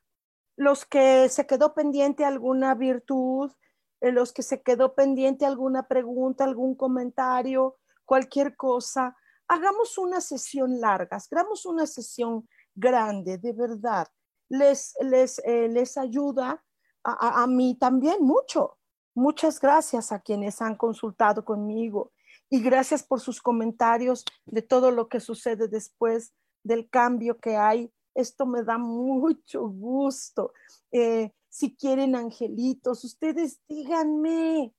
[0.57, 3.53] Los que se quedó pendiente alguna virtud,
[4.01, 9.17] eh, los que se quedó pendiente alguna pregunta, algún comentario, cualquier cosa,
[9.49, 14.09] hagamos una sesión larga, hagamos una sesión grande, de verdad.
[14.49, 16.63] Les, les, eh, les ayuda
[17.03, 18.79] a, mí también mucho.
[19.15, 22.13] Muchas gracias a quienes han consultado conmigo
[22.49, 26.33] y gracias por sus comentarios de todo lo que sucede después
[26.63, 27.93] del cambio que hay.
[28.15, 30.53] Esto me da mucho gusto.
[30.93, 34.75] Eh, si quieren angelitos, ustedes díganme.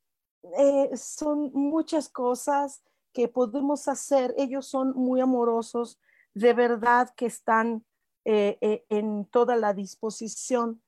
[0.57, 2.81] Eh, son muchas cosas
[3.13, 4.33] que podemos hacer.
[4.37, 5.99] Ellos son muy amorosos,
[6.33, 7.85] de verdad que están
[8.25, 10.81] eh, en toda la disposición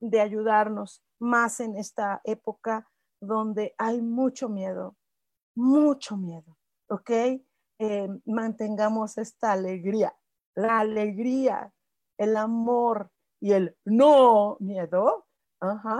[0.00, 2.88] de ayudarnos más en esta época
[3.20, 4.96] donde hay mucho miedo,
[5.54, 6.56] mucho miedo,
[6.88, 7.10] ¿ok?
[7.78, 10.16] Eh, mantengamos esta alegría,
[10.54, 11.72] la alegría,
[12.18, 13.10] el amor
[13.40, 15.26] y el no miedo,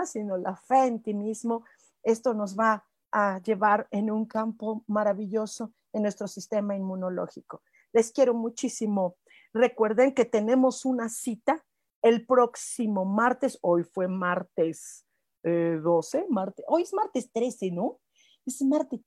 [0.07, 1.65] sino la fe en ti mismo.
[2.03, 7.63] Esto nos va a llevar en un campo maravilloso en nuestro sistema inmunológico.
[7.93, 9.17] Les quiero muchísimo.
[9.53, 11.65] Recuerden que tenemos una cita
[12.03, 15.07] el próximo martes, hoy fue martes
[15.43, 18.01] 12, eh, martes, hoy es martes 13, ¿no?
[18.47, 19.01] Es martes,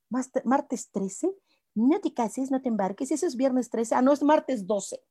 [0.43, 1.33] martes 13.
[1.75, 5.01] No te cases, no te embarques, eso es viernes 13, ah, no, es martes 12.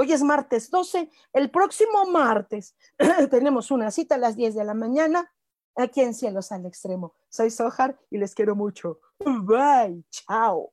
[0.00, 2.76] Hoy es martes 12, el próximo martes
[3.32, 5.34] tenemos una cita a las 10 de la mañana
[5.74, 7.16] aquí en Cielos al Extremo.
[7.28, 9.00] Soy Sojar y les quiero mucho.
[9.18, 10.72] Bye, chao.